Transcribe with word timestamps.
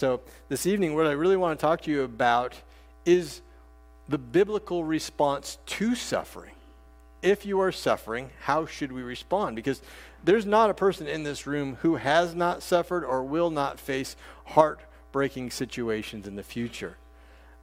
So, 0.00 0.22
this 0.48 0.64
evening, 0.64 0.94
what 0.94 1.06
I 1.06 1.10
really 1.10 1.36
want 1.36 1.60
to 1.60 1.62
talk 1.62 1.82
to 1.82 1.90
you 1.90 2.04
about 2.04 2.54
is 3.04 3.42
the 4.08 4.16
biblical 4.16 4.82
response 4.82 5.58
to 5.66 5.94
suffering. 5.94 6.54
If 7.20 7.44
you 7.44 7.60
are 7.60 7.70
suffering, 7.70 8.30
how 8.40 8.64
should 8.64 8.92
we 8.92 9.02
respond? 9.02 9.56
Because 9.56 9.82
there's 10.24 10.46
not 10.46 10.70
a 10.70 10.74
person 10.74 11.06
in 11.06 11.22
this 11.22 11.46
room 11.46 11.76
who 11.82 11.96
has 11.96 12.34
not 12.34 12.62
suffered 12.62 13.04
or 13.04 13.22
will 13.22 13.50
not 13.50 13.78
face 13.78 14.16
heartbreaking 14.46 15.50
situations 15.50 16.26
in 16.26 16.34
the 16.34 16.42
future. 16.42 16.96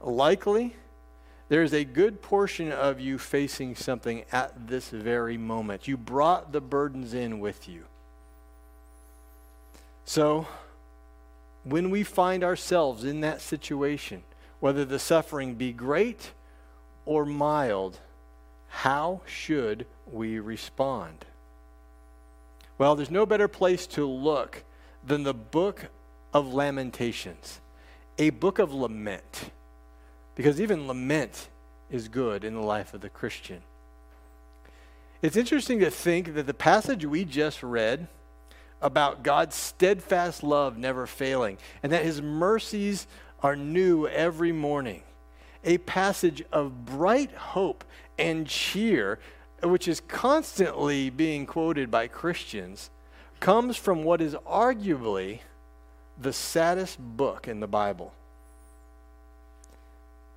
Likely, 0.00 0.76
there's 1.48 1.74
a 1.74 1.82
good 1.82 2.22
portion 2.22 2.70
of 2.70 3.00
you 3.00 3.18
facing 3.18 3.74
something 3.74 4.22
at 4.30 4.68
this 4.68 4.90
very 4.90 5.36
moment. 5.36 5.88
You 5.88 5.96
brought 5.96 6.52
the 6.52 6.60
burdens 6.60 7.14
in 7.14 7.40
with 7.40 7.68
you. 7.68 7.82
So, 10.04 10.46
when 11.64 11.90
we 11.90 12.02
find 12.02 12.42
ourselves 12.42 13.04
in 13.04 13.20
that 13.20 13.40
situation, 13.40 14.22
whether 14.60 14.84
the 14.84 14.98
suffering 14.98 15.54
be 15.54 15.72
great 15.72 16.32
or 17.04 17.24
mild, 17.24 17.98
how 18.68 19.20
should 19.26 19.86
we 20.10 20.38
respond? 20.38 21.24
Well, 22.76 22.94
there's 22.94 23.10
no 23.10 23.26
better 23.26 23.48
place 23.48 23.86
to 23.88 24.06
look 24.06 24.64
than 25.04 25.24
the 25.24 25.34
book 25.34 25.86
of 26.32 26.52
Lamentations, 26.52 27.60
a 28.18 28.30
book 28.30 28.58
of 28.58 28.72
lament. 28.72 29.50
Because 30.34 30.60
even 30.60 30.86
lament 30.86 31.48
is 31.90 32.08
good 32.08 32.44
in 32.44 32.54
the 32.54 32.60
life 32.60 32.94
of 32.94 33.00
the 33.00 33.08
Christian. 33.08 33.62
It's 35.20 35.36
interesting 35.36 35.80
to 35.80 35.90
think 35.90 36.34
that 36.34 36.46
the 36.46 36.54
passage 36.54 37.04
we 37.04 37.24
just 37.24 37.62
read 37.62 38.06
about 38.80 39.22
God's 39.22 39.56
steadfast 39.56 40.42
love 40.42 40.76
never 40.78 41.06
failing, 41.06 41.58
and 41.82 41.92
that 41.92 42.04
his 42.04 42.22
mercies 42.22 43.06
are 43.42 43.56
new 43.56 44.06
every 44.06 44.52
morning. 44.52 45.02
A 45.64 45.78
passage 45.78 46.42
of 46.52 46.86
bright 46.86 47.32
hope 47.32 47.84
and 48.18 48.46
cheer, 48.46 49.18
which 49.62 49.88
is 49.88 50.00
constantly 50.00 51.10
being 51.10 51.46
quoted 51.46 51.90
by 51.90 52.06
Christians, 52.06 52.90
comes 53.40 53.76
from 53.76 54.04
what 54.04 54.20
is 54.20 54.34
arguably 54.46 55.40
the 56.20 56.32
saddest 56.32 56.98
book 56.98 57.46
in 57.48 57.60
the 57.60 57.66
Bible. 57.66 58.12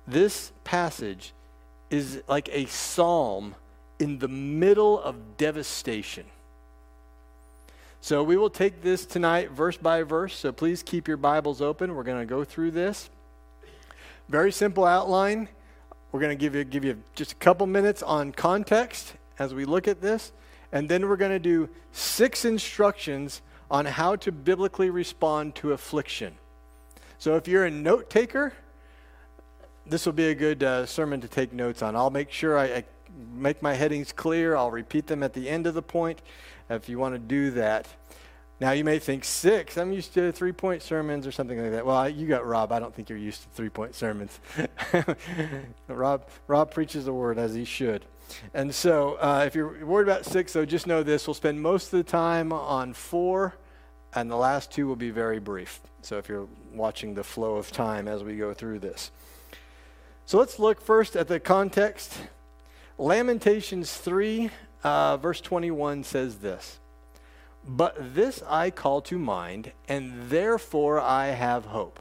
This 0.06 0.52
passage 0.64 1.32
is 1.90 2.22
like 2.28 2.48
a 2.52 2.66
psalm 2.66 3.54
in 3.98 4.18
the 4.18 4.28
middle 4.28 5.00
of 5.00 5.36
devastation. 5.36 6.24
So 8.04 8.24
we 8.24 8.36
will 8.36 8.50
take 8.50 8.82
this 8.82 9.06
tonight 9.06 9.52
verse 9.52 9.76
by 9.76 10.02
verse. 10.02 10.34
So 10.34 10.50
please 10.50 10.82
keep 10.82 11.06
your 11.06 11.16
Bibles 11.16 11.62
open. 11.62 11.94
We're 11.94 12.02
going 12.02 12.18
to 12.18 12.26
go 12.26 12.42
through 12.42 12.72
this. 12.72 13.08
Very 14.28 14.50
simple 14.50 14.84
outline. 14.84 15.48
We're 16.10 16.18
going 16.18 16.36
to 16.36 16.40
give 16.40 16.56
you, 16.56 16.64
give 16.64 16.84
you 16.84 17.00
just 17.14 17.30
a 17.30 17.34
couple 17.36 17.64
minutes 17.68 18.02
on 18.02 18.32
context 18.32 19.14
as 19.38 19.54
we 19.54 19.64
look 19.64 19.86
at 19.86 20.00
this. 20.00 20.32
And 20.72 20.88
then 20.88 21.08
we're 21.08 21.16
going 21.16 21.30
to 21.30 21.38
do 21.38 21.68
six 21.92 22.44
instructions 22.44 23.40
on 23.70 23.86
how 23.86 24.16
to 24.16 24.32
biblically 24.32 24.90
respond 24.90 25.54
to 25.56 25.70
affliction. 25.70 26.34
So 27.18 27.36
if 27.36 27.46
you're 27.46 27.66
a 27.66 27.70
note 27.70 28.10
taker, 28.10 28.52
this 29.86 30.06
will 30.06 30.12
be 30.12 30.30
a 30.30 30.34
good 30.34 30.64
uh, 30.64 30.86
sermon 30.86 31.20
to 31.20 31.28
take 31.28 31.52
notes 31.52 31.82
on. 31.82 31.94
I'll 31.94 32.10
make 32.10 32.32
sure 32.32 32.58
I, 32.58 32.64
I 32.64 32.84
make 33.32 33.62
my 33.62 33.74
headings 33.74 34.10
clear. 34.10 34.56
I'll 34.56 34.72
repeat 34.72 35.06
them 35.06 35.22
at 35.22 35.34
the 35.34 35.48
end 35.48 35.68
of 35.68 35.74
the 35.74 35.82
point 35.82 36.20
if 36.74 36.88
you 36.88 36.98
want 36.98 37.14
to 37.14 37.18
do 37.18 37.50
that. 37.52 37.86
Now, 38.62 38.70
you 38.70 38.84
may 38.84 39.00
think 39.00 39.24
six. 39.24 39.76
I'm 39.76 39.92
used 39.92 40.14
to 40.14 40.30
three 40.30 40.52
point 40.52 40.82
sermons 40.82 41.26
or 41.26 41.32
something 41.32 41.60
like 41.60 41.72
that. 41.72 41.84
Well, 41.84 42.08
you 42.08 42.28
got 42.28 42.46
Rob. 42.46 42.70
I 42.70 42.78
don't 42.78 42.94
think 42.94 43.08
you're 43.08 43.18
used 43.18 43.42
to 43.42 43.48
three 43.48 43.68
point 43.68 43.96
sermons. 43.96 44.38
Rob, 45.88 46.28
Rob 46.46 46.70
preaches 46.70 47.06
the 47.06 47.12
word 47.12 47.38
as 47.38 47.54
he 47.54 47.64
should. 47.64 48.04
And 48.54 48.72
so, 48.72 49.14
uh, 49.14 49.42
if 49.46 49.56
you're 49.56 49.84
worried 49.84 50.06
about 50.06 50.24
six, 50.24 50.52
though, 50.52 50.64
just 50.64 50.86
know 50.86 51.02
this. 51.02 51.26
We'll 51.26 51.34
spend 51.34 51.60
most 51.60 51.92
of 51.92 51.98
the 51.98 52.08
time 52.08 52.52
on 52.52 52.94
four, 52.94 53.56
and 54.14 54.30
the 54.30 54.36
last 54.36 54.70
two 54.70 54.86
will 54.86 54.96
be 54.96 55.10
very 55.10 55.40
brief. 55.40 55.80
So, 56.02 56.18
if 56.18 56.28
you're 56.28 56.48
watching 56.72 57.14
the 57.14 57.24
flow 57.24 57.56
of 57.56 57.72
time 57.72 58.06
as 58.06 58.22
we 58.22 58.36
go 58.36 58.54
through 58.54 58.78
this. 58.78 59.10
So, 60.24 60.38
let's 60.38 60.60
look 60.60 60.80
first 60.80 61.16
at 61.16 61.26
the 61.26 61.40
context. 61.40 62.16
Lamentations 62.96 63.92
3 63.92 64.50
uh, 64.82 65.16
verse 65.16 65.40
21 65.40 66.04
says 66.04 66.36
this 66.36 66.78
But 67.66 68.14
this 68.14 68.42
I 68.48 68.70
call 68.70 69.00
to 69.02 69.18
mind, 69.18 69.72
and 69.88 70.30
therefore 70.30 71.00
I 71.00 71.28
have 71.28 71.66
hope. 71.66 72.00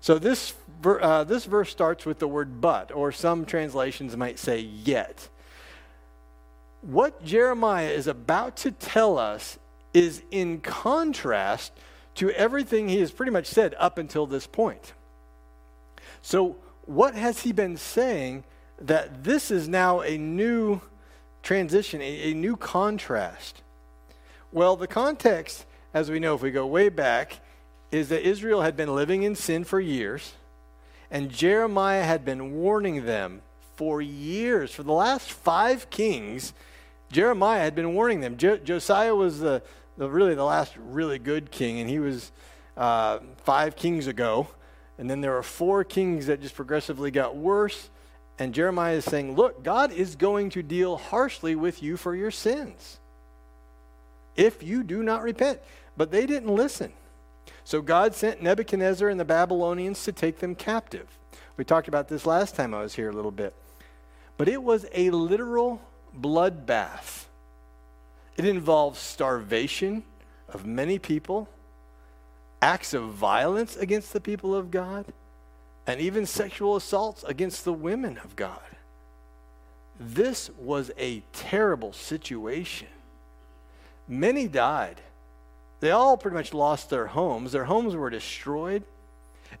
So 0.00 0.18
this, 0.18 0.54
uh, 0.84 1.24
this 1.24 1.46
verse 1.46 1.70
starts 1.70 2.06
with 2.06 2.18
the 2.18 2.28
word 2.28 2.60
but, 2.60 2.92
or 2.92 3.10
some 3.10 3.44
translations 3.44 4.16
might 4.16 4.38
say 4.38 4.60
yet. 4.60 5.28
What 6.80 7.24
Jeremiah 7.24 7.88
is 7.88 8.06
about 8.06 8.56
to 8.58 8.70
tell 8.70 9.18
us 9.18 9.58
is 9.92 10.22
in 10.30 10.60
contrast 10.60 11.72
to 12.16 12.30
everything 12.30 12.88
he 12.88 13.00
has 13.00 13.10
pretty 13.10 13.32
much 13.32 13.46
said 13.46 13.74
up 13.78 13.98
until 13.98 14.26
this 14.26 14.46
point. 14.46 14.92
So, 16.22 16.56
what 16.84 17.14
has 17.14 17.40
he 17.40 17.52
been 17.52 17.76
saying 17.76 18.44
that 18.80 19.24
this 19.24 19.50
is 19.50 19.68
now 19.68 20.02
a 20.02 20.16
new 20.16 20.80
transition, 21.46 22.02
a, 22.02 22.30
a 22.30 22.34
new 22.34 22.56
contrast. 22.56 23.62
Well, 24.50 24.74
the 24.74 24.88
context, 24.88 25.64
as 25.94 26.10
we 26.10 26.18
know, 26.18 26.34
if 26.34 26.42
we 26.42 26.50
go 26.50 26.66
way 26.66 26.88
back, 26.88 27.38
is 27.92 28.08
that 28.08 28.26
Israel 28.26 28.62
had 28.62 28.76
been 28.76 28.92
living 28.92 29.22
in 29.22 29.36
sin 29.36 29.62
for 29.62 29.78
years, 29.78 30.32
and 31.08 31.30
Jeremiah 31.30 32.02
had 32.02 32.24
been 32.24 32.54
warning 32.54 33.06
them 33.06 33.42
for 33.76 34.02
years. 34.02 34.72
For 34.72 34.82
the 34.82 34.92
last 34.92 35.30
five 35.30 35.88
kings, 35.88 36.52
Jeremiah 37.12 37.60
had 37.60 37.76
been 37.76 37.94
warning 37.94 38.20
them. 38.20 38.36
Jo- 38.36 38.56
Josiah 38.56 39.14
was 39.14 39.38
the, 39.38 39.62
the, 39.96 40.10
really 40.10 40.34
the 40.34 40.44
last 40.44 40.74
really 40.76 41.20
good 41.20 41.52
king, 41.52 41.78
and 41.78 41.88
he 41.88 42.00
was 42.00 42.32
uh, 42.76 43.20
five 43.44 43.76
kings 43.76 44.08
ago. 44.08 44.48
And 44.98 45.08
then 45.08 45.20
there 45.20 45.32
were 45.32 45.44
four 45.44 45.84
kings 45.84 46.26
that 46.26 46.40
just 46.40 46.56
progressively 46.56 47.12
got 47.12 47.36
worse. 47.36 47.88
And 48.38 48.52
Jeremiah 48.52 48.96
is 48.96 49.04
saying, 49.04 49.34
Look, 49.34 49.62
God 49.62 49.92
is 49.92 50.16
going 50.16 50.50
to 50.50 50.62
deal 50.62 50.96
harshly 50.96 51.54
with 51.54 51.82
you 51.82 51.96
for 51.96 52.14
your 52.14 52.30
sins 52.30 52.98
if 54.36 54.62
you 54.62 54.82
do 54.82 55.02
not 55.02 55.22
repent. 55.22 55.60
But 55.96 56.10
they 56.10 56.26
didn't 56.26 56.54
listen. 56.54 56.92
So 57.64 57.80
God 57.80 58.14
sent 58.14 58.42
Nebuchadnezzar 58.42 59.08
and 59.08 59.18
the 59.18 59.24
Babylonians 59.24 60.04
to 60.04 60.12
take 60.12 60.38
them 60.38 60.54
captive. 60.54 61.06
We 61.56 61.64
talked 61.64 61.88
about 61.88 62.08
this 62.08 62.26
last 62.26 62.54
time 62.54 62.74
I 62.74 62.82
was 62.82 62.94
here 62.94 63.08
a 63.08 63.12
little 63.12 63.30
bit. 63.30 63.54
But 64.36 64.48
it 64.48 64.62
was 64.62 64.84
a 64.92 65.10
literal 65.10 65.80
bloodbath. 66.18 67.24
It 68.36 68.44
involved 68.44 68.98
starvation 68.98 70.02
of 70.50 70.66
many 70.66 70.98
people, 70.98 71.48
acts 72.60 72.92
of 72.92 73.04
violence 73.04 73.76
against 73.76 74.12
the 74.12 74.20
people 74.20 74.54
of 74.54 74.70
God 74.70 75.06
and 75.86 76.00
even 76.00 76.26
sexual 76.26 76.76
assaults 76.76 77.24
against 77.24 77.64
the 77.64 77.72
women 77.72 78.18
of 78.24 78.36
God. 78.36 78.60
This 79.98 80.50
was 80.58 80.90
a 80.98 81.22
terrible 81.32 81.92
situation. 81.92 82.88
Many 84.08 84.48
died. 84.48 85.00
They 85.80 85.90
all 85.90 86.16
pretty 86.16 86.36
much 86.36 86.52
lost 86.52 86.90
their 86.90 87.06
homes. 87.06 87.52
Their 87.52 87.64
homes 87.64 87.94
were 87.94 88.10
destroyed. 88.10 88.82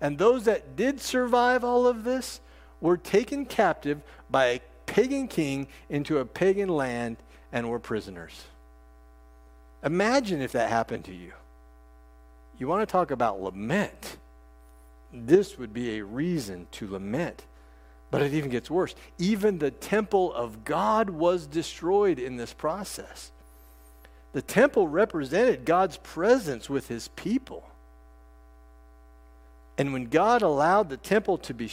And 0.00 0.18
those 0.18 0.44
that 0.44 0.76
did 0.76 1.00
survive 1.00 1.64
all 1.64 1.86
of 1.86 2.04
this 2.04 2.40
were 2.80 2.96
taken 2.96 3.46
captive 3.46 4.02
by 4.28 4.46
a 4.46 4.60
pagan 4.86 5.28
king 5.28 5.68
into 5.88 6.18
a 6.18 6.24
pagan 6.24 6.68
land 6.68 7.16
and 7.52 7.70
were 7.70 7.78
prisoners. 7.78 8.44
Imagine 9.82 10.40
if 10.40 10.52
that 10.52 10.68
happened 10.68 11.04
to 11.04 11.14
you. 11.14 11.32
You 12.58 12.68
want 12.68 12.86
to 12.86 12.90
talk 12.90 13.10
about 13.10 13.40
lament 13.40 14.16
this 15.12 15.58
would 15.58 15.72
be 15.72 15.98
a 15.98 16.04
reason 16.04 16.66
to 16.72 16.90
lament. 16.90 17.44
But 18.10 18.22
it 18.22 18.34
even 18.34 18.50
gets 18.50 18.70
worse. 18.70 18.94
Even 19.18 19.58
the 19.58 19.70
temple 19.70 20.32
of 20.32 20.64
God 20.64 21.10
was 21.10 21.46
destroyed 21.46 22.18
in 22.18 22.36
this 22.36 22.52
process. 22.52 23.32
The 24.32 24.42
temple 24.42 24.86
represented 24.86 25.64
God's 25.64 25.96
presence 25.98 26.70
with 26.70 26.88
his 26.88 27.08
people. 27.08 27.68
And 29.78 29.92
when 29.92 30.04
God 30.04 30.42
allowed 30.42 30.88
the 30.88 30.96
temple 30.96 31.38
to 31.38 31.54
be, 31.54 31.70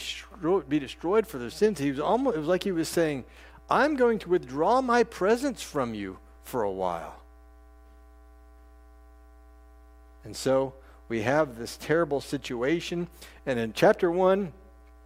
be 0.68 0.78
destroyed 0.78 1.26
for 1.26 1.38
their 1.38 1.50
sins, 1.50 1.78
he 1.78 1.90
was 1.90 2.00
almost, 2.00 2.36
it 2.36 2.40
was 2.40 2.48
like 2.48 2.64
he 2.64 2.72
was 2.72 2.88
saying, 2.88 3.24
I'm 3.70 3.96
going 3.96 4.18
to 4.20 4.28
withdraw 4.28 4.82
my 4.82 5.04
presence 5.04 5.62
from 5.62 5.94
you 5.94 6.18
for 6.42 6.62
a 6.62 6.72
while. 6.72 7.16
And 10.24 10.36
so 10.36 10.74
we 11.08 11.22
have 11.22 11.58
this 11.58 11.76
terrible 11.76 12.20
situation. 12.20 13.08
And 13.46 13.58
in 13.58 13.72
chapter 13.72 14.10
1 14.10 14.52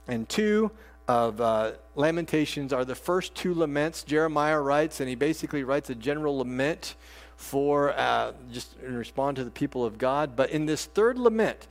and 0.07 0.29
2 0.29 0.71
of 1.09 1.41
uh, 1.41 1.73
Lamentations 1.95 2.73
are 2.73 2.85
the 2.85 2.95
first 2.95 3.35
two 3.35 3.55
laments 3.55 4.03
Jeremiah 4.05 4.61
writes, 4.61 5.01
and 5.01 5.09
he 5.09 5.15
basically 5.15 5.65
writes 5.65 5.91
a 5.91 5.95
general 5.95 6.39
lament 6.39 6.95
for 7.37 7.93
uh, 7.93 8.33
just 8.53 8.77
in 8.85 8.97
response 8.97 9.37
to 9.37 9.45
the 9.45 9.51
people 9.51 9.85
of 9.85 9.97
God. 9.97 10.37
But 10.37 10.51
in 10.51 10.67
this 10.67 10.85
third 10.87 11.19
lament, 11.19 11.67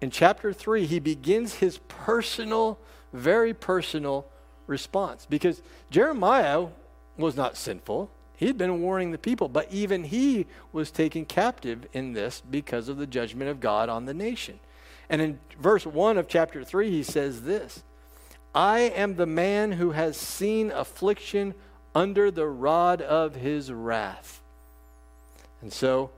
in 0.00 0.10
chapter 0.10 0.52
3, 0.52 0.84
he 0.86 0.98
begins 0.98 1.54
his 1.54 1.78
personal, 1.88 2.78
very 3.12 3.54
personal 3.54 4.26
response. 4.66 5.26
Because 5.28 5.62
Jeremiah 5.90 6.66
was 7.16 7.36
not 7.36 7.56
sinful, 7.56 8.10
he'd 8.36 8.58
been 8.58 8.80
warning 8.80 9.10
the 9.10 9.18
people, 9.18 9.48
but 9.48 9.70
even 9.72 10.04
he 10.04 10.46
was 10.72 10.90
taken 10.90 11.24
captive 11.24 11.86
in 11.92 12.12
this 12.12 12.42
because 12.50 12.88
of 12.88 12.98
the 12.98 13.06
judgment 13.06 13.50
of 13.50 13.60
God 13.60 13.88
on 13.88 14.04
the 14.04 14.14
nation. 14.14 14.60
And 15.08 15.20
in 15.20 15.38
verse 15.60 15.86
1 15.86 16.18
of 16.18 16.28
chapter 16.28 16.64
3, 16.64 16.90
he 16.90 17.02
says 17.02 17.42
this 17.42 17.82
I 18.54 18.80
am 18.80 19.16
the 19.16 19.26
man 19.26 19.72
who 19.72 19.90
has 19.90 20.16
seen 20.16 20.70
affliction 20.70 21.54
under 21.94 22.30
the 22.30 22.46
rod 22.46 23.02
of 23.02 23.34
his 23.34 23.72
wrath. 23.72 24.40
And 25.60 25.72
so 25.72 26.10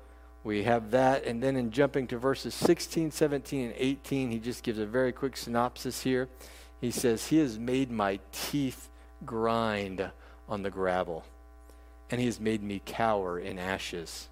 we 0.45 0.63
have 0.65 0.93
that. 0.93 1.25
And 1.25 1.43
then 1.43 1.57
in 1.57 1.71
jumping 1.71 2.07
to 2.09 2.19
verses 2.19 2.55
16, 2.55 3.11
17, 3.11 3.67
and 3.67 3.75
18, 3.77 4.31
he 4.31 4.39
just 4.39 4.63
gives 4.63 4.79
a 4.79 4.87
very 4.87 5.13
quick 5.13 5.37
synopsis 5.37 6.03
here. 6.03 6.29
He 6.81 6.91
says, 6.91 7.27
He 7.27 7.39
has 7.39 7.59
made 7.59 7.91
my 7.91 8.21
teeth 8.33 8.89
grind 9.27 10.11
on 10.49 10.63
the 10.63 10.71
gravel, 10.71 11.25
and 12.11 12.21
He 12.21 12.27
has 12.27 12.41
made 12.41 12.63
me 12.63 12.81
cower 12.85 13.39
in 13.39 13.59
ashes. 13.59 14.29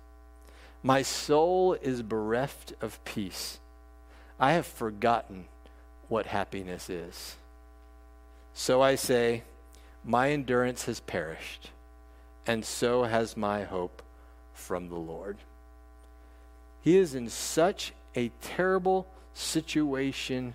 My 0.83 1.03
soul 1.03 1.75
is 1.75 2.03
bereft 2.03 2.75
of 2.81 3.05
peace. 3.05 3.59
I 4.39 4.53
have 4.53 4.67
forgotten 4.67 5.47
what 6.09 6.27
happiness 6.27 6.89
is. 6.89 7.37
So 8.55 8.81
I 8.83 8.95
say, 8.95 9.43
My 10.05 10.31
endurance 10.31 10.85
has 10.85 11.01
perished, 11.01 11.71
and 12.47 12.65
so 12.65 13.05
has 13.05 13.37
my 13.37 13.65
hope 13.65 14.03
from 14.55 14.89
the 14.89 14.97
Lord. 14.97 15.39
He 16.83 16.97
is 16.97 17.15
in 17.15 17.29
such 17.29 17.93
a 18.15 18.31
terrible 18.41 19.07
situation, 19.35 20.55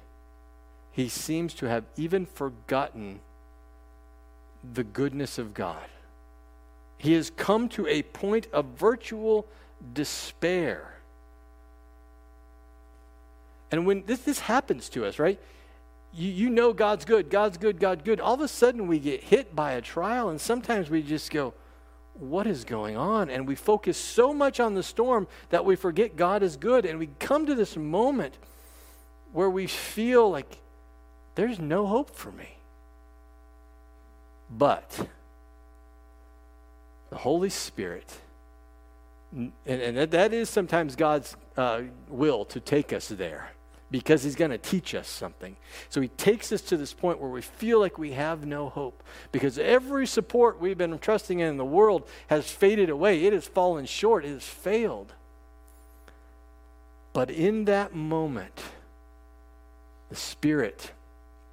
he 0.91 1.07
seems 1.07 1.53
to 1.55 1.67
have 1.67 1.83
even 1.95 2.25
forgotten 2.25 3.19
the 4.73 4.83
goodness 4.83 5.37
of 5.37 5.53
God. 5.53 5.87
He 7.01 7.13
has 7.13 7.31
come 7.31 7.67
to 7.69 7.87
a 7.87 8.03
point 8.03 8.45
of 8.53 8.63
virtual 8.77 9.47
despair. 9.91 10.93
And 13.71 13.87
when 13.87 14.03
this, 14.05 14.19
this 14.19 14.39
happens 14.41 14.87
to 14.89 15.05
us, 15.05 15.17
right? 15.17 15.39
You, 16.13 16.29
you 16.29 16.49
know 16.51 16.73
God's 16.73 17.03
good, 17.03 17.31
God's 17.31 17.57
good, 17.57 17.79
God's 17.79 18.03
good. 18.03 18.19
All 18.19 18.35
of 18.35 18.41
a 18.41 18.47
sudden 18.47 18.85
we 18.85 18.99
get 18.99 19.23
hit 19.23 19.55
by 19.55 19.71
a 19.71 19.81
trial, 19.81 20.29
and 20.29 20.39
sometimes 20.39 20.91
we 20.91 21.01
just 21.01 21.31
go, 21.31 21.55
What 22.19 22.45
is 22.45 22.65
going 22.65 22.97
on? 22.97 23.31
And 23.31 23.47
we 23.47 23.55
focus 23.55 23.97
so 23.97 24.31
much 24.31 24.59
on 24.59 24.75
the 24.75 24.83
storm 24.83 25.27
that 25.49 25.65
we 25.65 25.75
forget 25.75 26.15
God 26.15 26.43
is 26.43 26.55
good. 26.55 26.85
And 26.85 26.99
we 26.99 27.09
come 27.17 27.47
to 27.47 27.55
this 27.55 27.75
moment 27.75 28.37
where 29.33 29.49
we 29.49 29.65
feel 29.65 30.29
like 30.29 30.59
there's 31.33 31.57
no 31.57 31.87
hope 31.87 32.15
for 32.15 32.31
me. 32.31 32.57
But 34.51 35.07
the 37.11 37.17
Holy 37.17 37.49
Spirit, 37.49 38.11
and, 39.33 39.51
and 39.65 40.11
that 40.11 40.33
is 40.33 40.49
sometimes 40.49 40.95
God's 40.95 41.35
uh, 41.55 41.81
will 42.09 42.45
to 42.45 42.59
take 42.59 42.91
us 42.91 43.09
there 43.09 43.51
because 43.91 44.23
he's 44.23 44.35
going 44.35 44.51
to 44.51 44.57
teach 44.57 44.95
us 44.95 45.07
something. 45.07 45.57
So 45.89 45.99
he 45.99 46.07
takes 46.07 46.53
us 46.53 46.61
to 46.63 46.77
this 46.77 46.93
point 46.93 47.19
where 47.19 47.29
we 47.29 47.41
feel 47.41 47.79
like 47.79 47.97
we 47.97 48.13
have 48.13 48.45
no 48.45 48.69
hope 48.69 49.03
because 49.33 49.59
every 49.59 50.07
support 50.07 50.59
we've 50.59 50.77
been 50.77 50.97
trusting 50.97 51.39
in, 51.39 51.47
in 51.47 51.57
the 51.57 51.65
world 51.65 52.07
has 52.27 52.49
faded 52.49 52.89
away. 52.89 53.25
It 53.25 53.33
has 53.33 53.45
fallen 53.45 53.85
short, 53.85 54.23
it 54.23 54.29
has 54.29 54.45
failed. 54.45 55.13
But 57.11 57.29
in 57.29 57.65
that 57.65 57.93
moment, 57.93 58.61
the 60.09 60.15
Spirit 60.15 60.93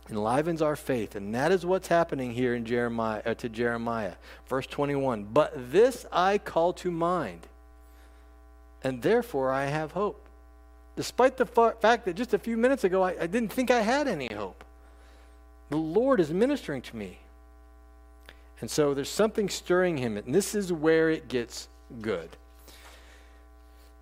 enlivens 0.08 0.62
our 0.62 0.76
faith, 0.76 1.14
and 1.14 1.34
that 1.34 1.52
is 1.52 1.66
what's 1.66 1.88
happening 1.88 2.32
here 2.32 2.54
in 2.54 2.64
Jeremiah 2.64 3.22
uh, 3.26 3.34
to 3.34 3.48
Jeremiah, 3.48 4.14
verse 4.48 4.66
21. 4.66 5.24
But 5.24 5.52
this 5.70 6.06
I 6.12 6.38
call 6.38 6.72
to 6.74 6.90
mind, 6.90 7.46
and 8.82 9.02
therefore 9.02 9.52
I 9.52 9.66
have 9.66 9.92
hope 9.92 10.28
despite 10.98 11.36
the 11.36 11.46
fact 11.46 12.06
that 12.06 12.16
just 12.16 12.34
a 12.34 12.38
few 12.40 12.56
minutes 12.56 12.82
ago 12.82 13.04
I, 13.04 13.10
I 13.20 13.28
didn't 13.28 13.52
think 13.52 13.70
I 13.70 13.82
had 13.82 14.08
any 14.08 14.28
hope. 14.34 14.64
The 15.70 15.76
Lord 15.76 16.18
is 16.18 16.32
ministering 16.32 16.82
to 16.82 16.96
me. 16.96 17.20
And 18.60 18.68
so 18.68 18.94
there's 18.94 19.08
something 19.08 19.48
stirring 19.48 19.98
him, 19.98 20.16
and 20.16 20.34
this 20.34 20.56
is 20.56 20.72
where 20.72 21.08
it 21.08 21.28
gets 21.28 21.68
good. 22.00 22.30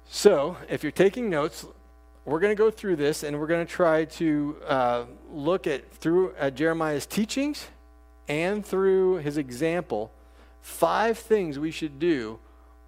So, 0.09 0.57
if 0.71 0.83
you're 0.83 0.91
taking 0.91 1.29
notes, 1.29 1.67
we're 2.27 2.41
going 2.41 2.51
to 2.51 2.59
go 2.59 2.71
through 2.71 2.97
this 2.97 3.23
and 3.23 3.39
we're 3.39 3.47
going 3.47 3.65
to 3.65 3.73
try 3.73 4.05
to 4.05 4.57
uh, 4.67 5.05
look 5.31 5.67
at 5.67 5.91
through 5.93 6.35
uh, 6.39 6.51
Jeremiah's 6.51 7.07
teachings 7.07 7.69
and 8.29 8.67
through 8.67 9.19
his 9.19 9.39
example 9.39 10.11
five 10.61 11.17
things 11.17 11.59
we 11.59 11.71
should 11.71 12.01
do 12.01 12.41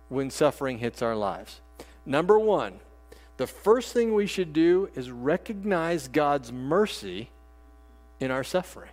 when 0.09 0.31
suffering 0.31 0.79
hits 0.79 1.01
our 1.01 1.15
lives. 1.15 1.61
Number 2.05 2.39
one, 2.39 2.81
the 3.37 3.47
first 3.47 3.93
thing 3.93 4.13
we 4.13 4.27
should 4.27 4.53
do 4.53 4.91
is 4.97 5.11
recognize 5.13 6.09
God's 6.09 6.51
mercy 6.51 7.31
in 8.19 8.33
our 8.33 8.43
suffering. 8.43 8.91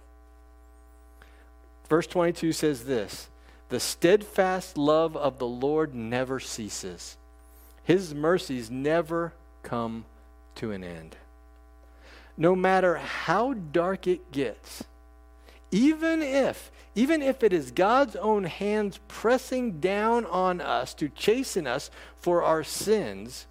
Verse 1.89 2.05
22 2.05 2.51
says 2.51 2.85
this 2.85 3.29
The 3.69 3.79
steadfast 3.79 4.77
love 4.77 5.17
of 5.17 5.39
the 5.39 5.47
Lord 5.47 5.95
never 5.95 6.39
ceases, 6.39 7.17
His 7.83 8.13
mercies 8.13 8.69
never 8.69 9.33
come 9.63 10.05
to 10.55 10.71
an 10.71 10.83
end. 10.83 11.15
No 12.37 12.55
matter 12.55 12.95
how 12.95 13.53
dark 13.53 14.07
it 14.07 14.31
gets, 14.31 14.83
even 15.71 16.21
if 16.21 16.71
even 16.95 17.21
if 17.21 17.43
it 17.43 17.51
is 17.51 17.71
God's 17.71 18.15
own 18.15 18.45
hands 18.45 18.99
pressing 19.09 19.81
down 19.81 20.25
on 20.25 20.61
us 20.61 20.93
to 20.93 21.09
chasten 21.09 21.67
us 21.67 21.91
for 22.21 22.41
our 22.41 22.63
sins, 22.63 23.47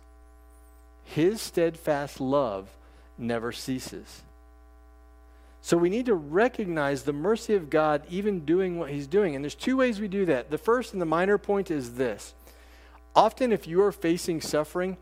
his 1.05 1.43
steadfast 1.43 2.21
love 2.21 2.71
never 3.19 3.53
ceases. 3.53 4.23
So 5.61 5.77
we 5.77 5.91
need 5.91 6.07
to 6.07 6.15
recognize 6.15 7.03
the 7.03 7.13
mercy 7.13 7.55
of 7.55 7.71
God 7.71 8.03
even 8.09 8.45
doing 8.45 8.79
what 8.79 8.91
he's 8.91 9.07
doing. 9.07 9.35
And 9.35 9.45
there's 9.45 9.55
two 9.55 9.77
ways 9.77 10.01
we 10.01 10.09
do 10.09 10.27
that. 10.27 10.51
The 10.51 10.59
first 10.59 10.93
and 10.93 11.01
the 11.01 11.07
minor 11.07 11.39
point 11.39 11.71
is 11.71 11.95
this. 11.95 12.35
Often 13.15 13.53
if 13.53 13.67
you 13.67 13.83
are 13.83 13.93
facing 13.93 14.41
suffering, 14.41 14.97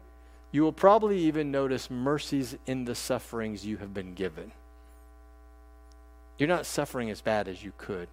you 0.52 0.62
will 0.62 0.72
probably 0.72 1.19
even 1.19 1.50
notice 1.50 1.90
mercies 1.90 2.56
in 2.66 2.84
the 2.84 2.94
sufferings 2.94 3.66
you 3.66 3.78
have 3.78 3.93
been 3.93 4.14
given. 4.14 4.52
You're 6.38 6.48
not 6.48 6.67
suffering 6.67 7.10
as 7.10 7.22
bad 7.22 7.48
as 7.48 7.65
you 7.65 7.72
could. 7.79 8.08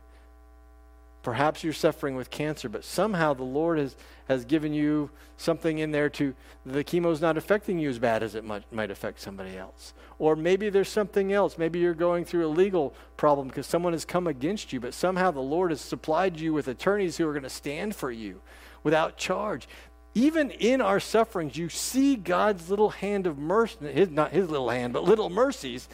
Perhaps 1.21 1.65
you're 1.65 1.73
suffering 1.73 2.15
with 2.15 2.29
cancer, 2.29 2.69
but 2.69 2.85
somehow 2.85 3.33
the 3.33 3.43
Lord 3.43 3.77
has, 3.77 3.97
has 4.29 4.45
given 4.45 4.73
you 4.73 5.09
something 5.35 5.79
in 5.79 5.91
there 5.91 6.09
to, 6.11 6.33
the 6.65 6.81
chemo's 6.81 7.19
not 7.19 7.37
affecting 7.37 7.77
you 7.77 7.89
as 7.89 7.99
bad 7.99 8.23
as 8.23 8.35
it 8.35 8.45
might, 8.45 8.71
might 8.71 8.89
affect 8.89 9.19
somebody 9.19 9.57
else. 9.57 9.93
Or 10.17 10.37
maybe 10.37 10.69
there's 10.69 10.89
something 10.89 11.33
else. 11.33 11.57
Maybe 11.57 11.79
you're 11.79 11.93
going 11.93 12.23
through 12.23 12.45
a 12.45 12.47
legal 12.47 12.93
problem 13.17 13.49
because 13.49 13.67
someone 13.67 13.91
has 13.91 14.05
come 14.05 14.27
against 14.27 14.71
you, 14.71 14.79
but 14.79 14.93
somehow 14.93 15.31
the 15.31 15.41
Lord 15.41 15.71
has 15.71 15.81
supplied 15.81 16.39
you 16.39 16.53
with 16.53 16.69
attorneys 16.69 17.17
who 17.17 17.27
are 17.27 17.33
going 17.33 17.43
to 17.43 17.49
stand 17.49 17.95
for 17.95 18.11
you 18.11 18.39
without 18.83 19.17
charge. 19.17 19.67
Even 20.15 20.49
in 20.51 20.81
our 20.81 20.99
sufferings, 20.99 21.55
you 21.55 21.69
see 21.69 22.15
God's 22.15 22.69
little 22.69 22.89
hand 22.89 23.27
of 23.27 23.37
mercy, 23.37 23.77
his, 23.91 24.09
not 24.09 24.31
his 24.31 24.49
little 24.49 24.69
hand, 24.69 24.93
but 24.93 25.03
little 25.03 25.29
mercies 25.29 25.87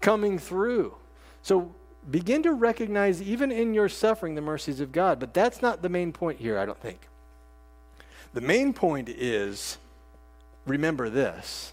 coming 0.00 0.38
through. 0.38 0.94
So 1.42 1.74
begin 2.10 2.42
to 2.44 2.52
recognize, 2.52 3.20
even 3.20 3.52
in 3.52 3.74
your 3.74 3.88
suffering, 3.88 4.34
the 4.34 4.40
mercies 4.40 4.80
of 4.80 4.90
God. 4.90 5.20
But 5.20 5.34
that's 5.34 5.60
not 5.60 5.82
the 5.82 5.88
main 5.88 6.12
point 6.12 6.40
here, 6.40 6.58
I 6.58 6.64
don't 6.64 6.80
think. 6.80 7.08
The 8.34 8.40
main 8.40 8.72
point 8.72 9.08
is 9.08 9.78
remember 10.66 11.08
this 11.08 11.72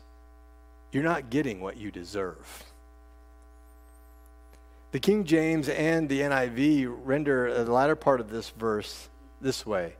you're 0.92 1.04
not 1.04 1.30
getting 1.30 1.60
what 1.60 1.78
you 1.78 1.92
deserve. 1.92 2.64
The 4.92 5.00
King 5.00 5.26
James 5.26 5.68
and 5.68 6.08
the 6.08 6.22
NIV 6.22 7.00
render 7.04 7.66
the 7.66 7.72
latter 7.72 7.98
part 7.98 8.22
of 8.22 8.30
this 8.30 8.50
verse 8.52 9.10
this 9.42 9.66
way 9.66 9.96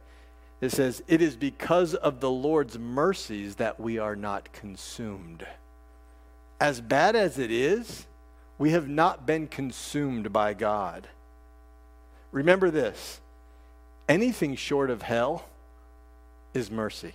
it 0.66 0.72
says, 0.72 1.04
It 1.08 1.22
is 1.22 1.36
because 1.36 1.94
of 1.94 2.20
the 2.20 2.30
Lord's 2.30 2.78
mercies 2.78 3.56
that 3.56 3.80
we 3.80 3.98
are 3.98 4.16
not 4.16 4.52
consumed. 4.52 5.46
As 6.60 6.82
bad 6.82 7.16
as 7.16 7.38
it 7.38 7.52
is, 7.52 8.06
we 8.58 8.72
have 8.72 8.88
not 8.88 9.26
been 9.26 9.48
consumed 9.48 10.32
by 10.34 10.54
God. 10.54 11.08
Remember 12.32 12.70
this 12.70 13.22
anything 14.08 14.56
short 14.56 14.90
of 14.90 15.02
hell 15.02 15.46
is 16.54 16.70
mercy. 16.70 17.14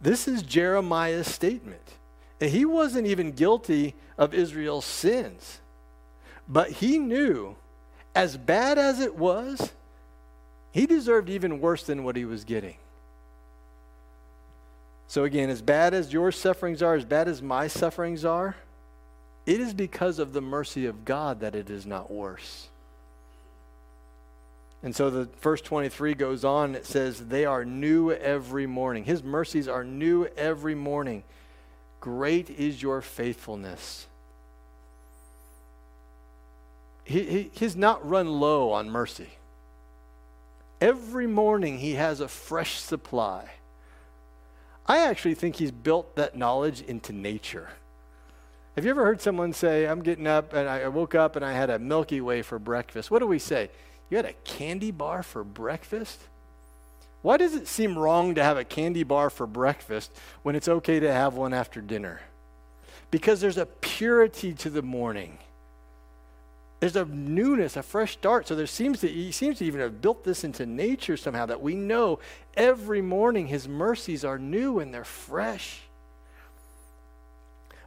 This 0.00 0.26
is 0.26 0.42
Jeremiah's 0.42 1.26
statement. 1.26 1.94
And 2.40 2.50
he 2.50 2.64
wasn't 2.64 3.06
even 3.06 3.32
guilty 3.32 3.94
of 4.16 4.32
Israel's 4.32 4.86
sins. 4.86 5.60
But 6.48 6.70
he 6.70 6.98
knew, 6.98 7.56
as 8.14 8.36
bad 8.36 8.78
as 8.78 9.00
it 9.00 9.14
was, 9.14 9.72
he 10.72 10.86
deserved 10.86 11.28
even 11.28 11.60
worse 11.60 11.84
than 11.84 12.04
what 12.04 12.16
he 12.16 12.24
was 12.24 12.44
getting. 12.44 12.76
So, 15.08 15.24
again, 15.24 15.50
as 15.50 15.60
bad 15.60 15.92
as 15.92 16.12
your 16.12 16.30
sufferings 16.30 16.82
are, 16.82 16.94
as 16.94 17.04
bad 17.04 17.26
as 17.26 17.42
my 17.42 17.66
sufferings 17.66 18.24
are, 18.24 18.54
it 19.44 19.60
is 19.60 19.74
because 19.74 20.20
of 20.20 20.32
the 20.32 20.40
mercy 20.40 20.86
of 20.86 21.04
God 21.04 21.40
that 21.40 21.56
it 21.56 21.68
is 21.68 21.84
not 21.84 22.10
worse. 22.10 22.68
And 24.82 24.94
so 24.94 25.10
the 25.10 25.28
verse 25.42 25.60
23 25.60 26.14
goes 26.14 26.44
on, 26.44 26.74
it 26.74 26.86
says, 26.86 27.26
They 27.26 27.44
are 27.44 27.64
new 27.64 28.12
every 28.12 28.66
morning. 28.66 29.04
His 29.04 29.22
mercies 29.22 29.68
are 29.68 29.84
new 29.84 30.26
every 30.36 30.74
morning. 30.74 31.22
Great 32.00 32.48
is 32.48 32.80
your 32.80 33.02
faithfulness. 33.02 34.06
He, 37.04 37.24
he, 37.24 37.50
he's 37.52 37.76
not 37.76 38.08
run 38.08 38.28
low 38.40 38.70
on 38.70 38.88
mercy. 38.88 39.28
Every 40.80 41.26
morning 41.26 41.78
he 41.78 41.94
has 41.94 42.20
a 42.20 42.28
fresh 42.28 42.78
supply. 42.78 43.50
I 44.86 44.98
actually 44.98 45.34
think 45.34 45.56
he's 45.56 45.70
built 45.70 46.16
that 46.16 46.36
knowledge 46.36 46.80
into 46.80 47.12
nature. 47.12 47.68
Have 48.76 48.84
you 48.84 48.90
ever 48.90 49.04
heard 49.04 49.20
someone 49.20 49.52
say, 49.52 49.86
I'm 49.86 50.02
getting 50.02 50.26
up 50.26 50.52
and 50.52 50.68
I 50.68 50.88
woke 50.88 51.14
up 51.14 51.36
and 51.36 51.44
I 51.44 51.52
had 51.52 51.70
a 51.70 51.78
Milky 51.78 52.20
Way 52.20 52.40
for 52.42 52.58
breakfast? 52.58 53.10
What 53.10 53.18
do 53.18 53.26
we 53.26 53.38
say? 53.38 53.70
You 54.08 54.16
had 54.16 54.26
a 54.26 54.32
candy 54.44 54.90
bar 54.90 55.22
for 55.22 55.44
breakfast? 55.44 56.20
Why 57.22 57.36
does 57.36 57.54
it 57.54 57.68
seem 57.68 57.98
wrong 57.98 58.34
to 58.36 58.42
have 58.42 58.56
a 58.56 58.64
candy 58.64 59.02
bar 59.02 59.28
for 59.28 59.46
breakfast 59.46 60.10
when 60.42 60.56
it's 60.56 60.68
okay 60.68 60.98
to 61.00 61.12
have 61.12 61.34
one 61.34 61.52
after 61.52 61.80
dinner? 61.80 62.22
Because 63.10 63.40
there's 63.40 63.58
a 63.58 63.66
purity 63.66 64.54
to 64.54 64.70
the 64.70 64.82
morning. 64.82 65.38
There's 66.80 66.96
a 66.96 67.04
newness, 67.04 67.76
a 67.76 67.82
fresh 67.82 68.12
start. 68.14 68.48
So 68.48 68.54
there 68.54 68.66
seems 68.66 69.00
to 69.00 69.08
he 69.08 69.32
seems 69.32 69.58
to 69.58 69.64
even 69.66 69.80
have 69.80 70.00
built 70.00 70.24
this 70.24 70.44
into 70.44 70.64
nature 70.64 71.16
somehow 71.16 71.46
that 71.46 71.60
we 71.60 71.74
know 71.74 72.18
every 72.54 73.02
morning 73.02 73.46
his 73.46 73.68
mercies 73.68 74.24
are 74.24 74.38
new 74.38 74.80
and 74.80 74.92
they're 74.92 75.04
fresh. 75.04 75.82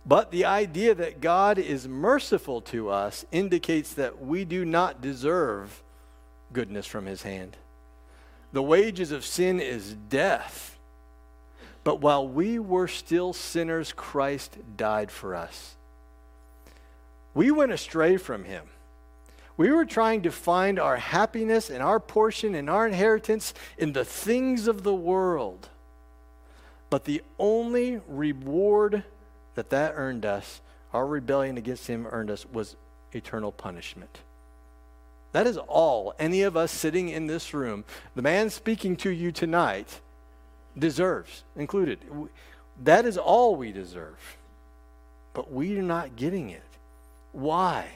But 0.05 0.31
the 0.31 0.45
idea 0.45 0.93
that 0.95 1.21
God 1.21 1.57
is 1.57 1.87
merciful 1.87 2.61
to 2.61 2.89
us 2.89 3.25
indicates 3.31 3.93
that 3.95 4.23
we 4.23 4.45
do 4.45 4.63
not 4.65 5.01
deserve 5.01 5.81
goodness 6.51 6.85
from 6.85 7.05
his 7.05 7.23
hand. 7.23 7.57
The 8.51 8.61
wages 8.61 9.11
of 9.11 9.25
sin 9.25 9.59
is 9.59 9.95
death. 10.09 10.77
But 11.83 11.99
while 11.99 12.27
we 12.27 12.59
were 12.59 12.87
still 12.87 13.33
sinners, 13.33 13.91
Christ 13.91 14.57
died 14.77 15.09
for 15.09 15.35
us. 15.35 15.75
We 17.33 17.49
went 17.49 17.71
astray 17.71 18.17
from 18.17 18.43
him. 18.43 18.63
We 19.55 19.71
were 19.71 19.85
trying 19.85 20.23
to 20.23 20.31
find 20.31 20.79
our 20.79 20.97
happiness 20.97 21.69
and 21.69 21.83
our 21.83 21.99
portion 21.99 22.55
and 22.55 22.69
our 22.69 22.87
inheritance 22.87 23.53
in 23.77 23.93
the 23.93 24.05
things 24.05 24.67
of 24.67 24.83
the 24.83 24.93
world. 24.93 25.69
But 26.89 27.05
the 27.05 27.21
only 27.37 28.01
reward 28.07 29.03
that 29.55 29.69
that 29.69 29.93
earned 29.95 30.25
us, 30.25 30.61
our 30.91 31.05
rebellion 31.05 31.57
against 31.57 31.87
him 31.87 32.07
earned 32.07 32.31
us, 32.31 32.45
was 32.51 32.75
eternal 33.11 33.51
punishment. 33.51 34.19
That 35.31 35.47
is 35.47 35.57
all 35.57 36.13
any 36.19 36.43
of 36.43 36.55
us 36.55 36.71
sitting 36.71 37.09
in 37.09 37.27
this 37.27 37.53
room, 37.53 37.83
the 38.15 38.21
man 38.21 38.49
speaking 38.49 38.95
to 38.97 39.09
you 39.09 39.31
tonight, 39.31 39.99
deserves, 40.77 41.43
included. 41.55 41.99
That 42.83 43.05
is 43.05 43.17
all 43.17 43.55
we 43.55 43.71
deserve. 43.71 44.37
But 45.33 45.51
we 45.51 45.77
are 45.77 45.83
not 45.83 46.15
getting 46.15 46.49
it. 46.49 46.61
Why? 47.31 47.87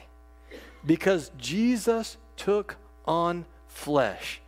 Because 0.86 1.30
Jesus 1.38 2.16
took 2.36 2.76
on 3.06 3.44
flesh 3.66 4.40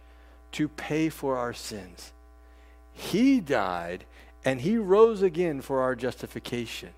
to 0.52 0.68
pay 0.68 1.08
for 1.08 1.36
our 1.36 1.52
sins. 1.52 2.12
He 2.92 3.40
died 3.40 4.04
and 4.44 4.60
he 4.60 4.76
rose 4.76 5.22
again 5.22 5.60
for 5.60 5.80
our 5.80 5.94
justification. 5.94 6.90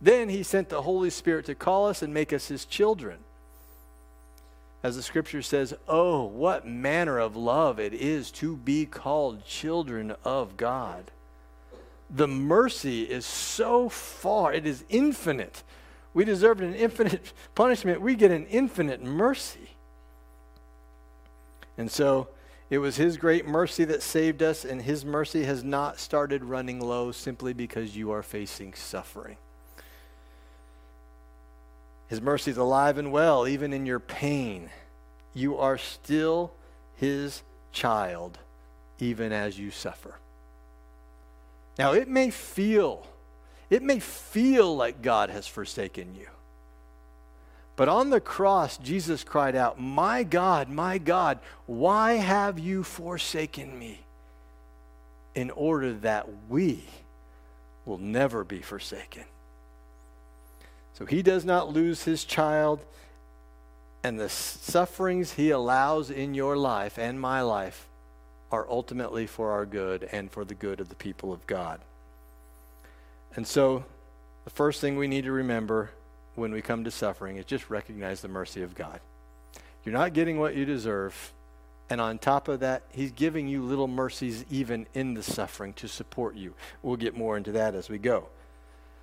Then 0.00 0.28
he 0.28 0.42
sent 0.42 0.68
the 0.68 0.82
Holy 0.82 1.10
Spirit 1.10 1.46
to 1.46 1.54
call 1.54 1.86
us 1.86 2.02
and 2.02 2.12
make 2.12 2.32
us 2.32 2.48
his 2.48 2.64
children. 2.64 3.18
As 4.82 4.96
the 4.96 5.02
scripture 5.02 5.40
says, 5.40 5.74
Oh, 5.88 6.24
what 6.24 6.66
manner 6.66 7.18
of 7.18 7.36
love 7.36 7.80
it 7.80 7.94
is 7.94 8.30
to 8.32 8.56
be 8.56 8.84
called 8.84 9.46
children 9.46 10.14
of 10.24 10.58
God. 10.58 11.10
The 12.10 12.28
mercy 12.28 13.04
is 13.04 13.24
so 13.24 13.88
far, 13.88 14.52
it 14.52 14.66
is 14.66 14.84
infinite. 14.90 15.62
We 16.14 16.24
deserved 16.24 16.60
an 16.62 16.74
infinite 16.74 17.32
punishment, 17.54 18.00
we 18.00 18.14
get 18.14 18.30
an 18.30 18.46
infinite 18.46 19.02
mercy. 19.02 19.70
And 21.76 21.90
so 21.90 22.28
it 22.70 22.78
was 22.78 22.96
His 22.96 23.16
great 23.16 23.46
mercy 23.46 23.84
that 23.84 24.02
saved 24.02 24.42
us, 24.42 24.64
and 24.64 24.80
His 24.80 25.04
mercy 25.04 25.44
has 25.44 25.62
not 25.62 25.98
started 25.98 26.44
running 26.44 26.80
low 26.80 27.12
simply 27.12 27.52
because 27.52 27.96
you 27.96 28.10
are 28.12 28.22
facing 28.22 28.74
suffering. 28.74 29.36
His 32.06 32.20
mercy 32.20 32.50
is 32.50 32.56
alive 32.56 32.96
and 32.96 33.10
well, 33.12 33.48
even 33.48 33.72
in 33.72 33.86
your 33.86 34.00
pain. 34.00 34.70
You 35.34 35.56
are 35.58 35.78
still 35.78 36.52
His 36.94 37.42
child, 37.72 38.38
even 38.98 39.32
as 39.32 39.58
you 39.58 39.70
suffer. 39.70 40.16
Now, 41.76 41.92
it 41.92 42.08
may 42.08 42.30
feel, 42.30 43.06
it 43.74 43.82
may 43.82 43.98
feel 43.98 44.76
like 44.76 45.02
God 45.02 45.30
has 45.30 45.48
forsaken 45.48 46.14
you. 46.14 46.28
But 47.74 47.88
on 47.88 48.10
the 48.10 48.20
cross, 48.20 48.78
Jesus 48.78 49.24
cried 49.24 49.56
out, 49.56 49.80
My 49.80 50.22
God, 50.22 50.68
my 50.68 50.98
God, 50.98 51.40
why 51.66 52.12
have 52.12 52.56
you 52.56 52.84
forsaken 52.84 53.76
me? 53.76 53.98
In 55.34 55.50
order 55.50 55.92
that 55.94 56.28
we 56.48 56.84
will 57.84 57.98
never 57.98 58.44
be 58.44 58.60
forsaken. 58.60 59.24
So 60.92 61.04
he 61.04 61.20
does 61.20 61.44
not 61.44 61.72
lose 61.72 62.04
his 62.04 62.24
child, 62.24 62.78
and 64.04 64.20
the 64.20 64.28
sufferings 64.28 65.32
he 65.32 65.50
allows 65.50 66.10
in 66.10 66.34
your 66.34 66.56
life 66.56 66.96
and 66.96 67.20
my 67.20 67.42
life 67.42 67.88
are 68.52 68.70
ultimately 68.70 69.26
for 69.26 69.50
our 69.50 69.66
good 69.66 70.08
and 70.12 70.30
for 70.30 70.44
the 70.44 70.54
good 70.54 70.78
of 70.78 70.90
the 70.90 70.94
people 70.94 71.32
of 71.32 71.44
God. 71.48 71.80
And 73.36 73.46
so, 73.46 73.84
the 74.44 74.50
first 74.50 74.80
thing 74.80 74.96
we 74.96 75.08
need 75.08 75.24
to 75.24 75.32
remember 75.32 75.90
when 76.34 76.52
we 76.52 76.62
come 76.62 76.84
to 76.84 76.90
suffering 76.90 77.36
is 77.36 77.44
just 77.44 77.70
recognize 77.70 78.20
the 78.20 78.28
mercy 78.28 78.62
of 78.62 78.74
God. 78.74 79.00
You're 79.84 79.92
not 79.92 80.12
getting 80.12 80.38
what 80.38 80.54
you 80.54 80.64
deserve. 80.64 81.32
And 81.90 82.00
on 82.00 82.18
top 82.18 82.48
of 82.48 82.60
that, 82.60 82.82
He's 82.90 83.12
giving 83.12 83.46
you 83.46 83.62
little 83.62 83.88
mercies 83.88 84.44
even 84.50 84.86
in 84.94 85.14
the 85.14 85.22
suffering 85.22 85.74
to 85.74 85.88
support 85.88 86.34
you. 86.34 86.54
We'll 86.82 86.96
get 86.96 87.16
more 87.16 87.36
into 87.36 87.52
that 87.52 87.74
as 87.74 87.88
we 87.88 87.98
go. 87.98 88.28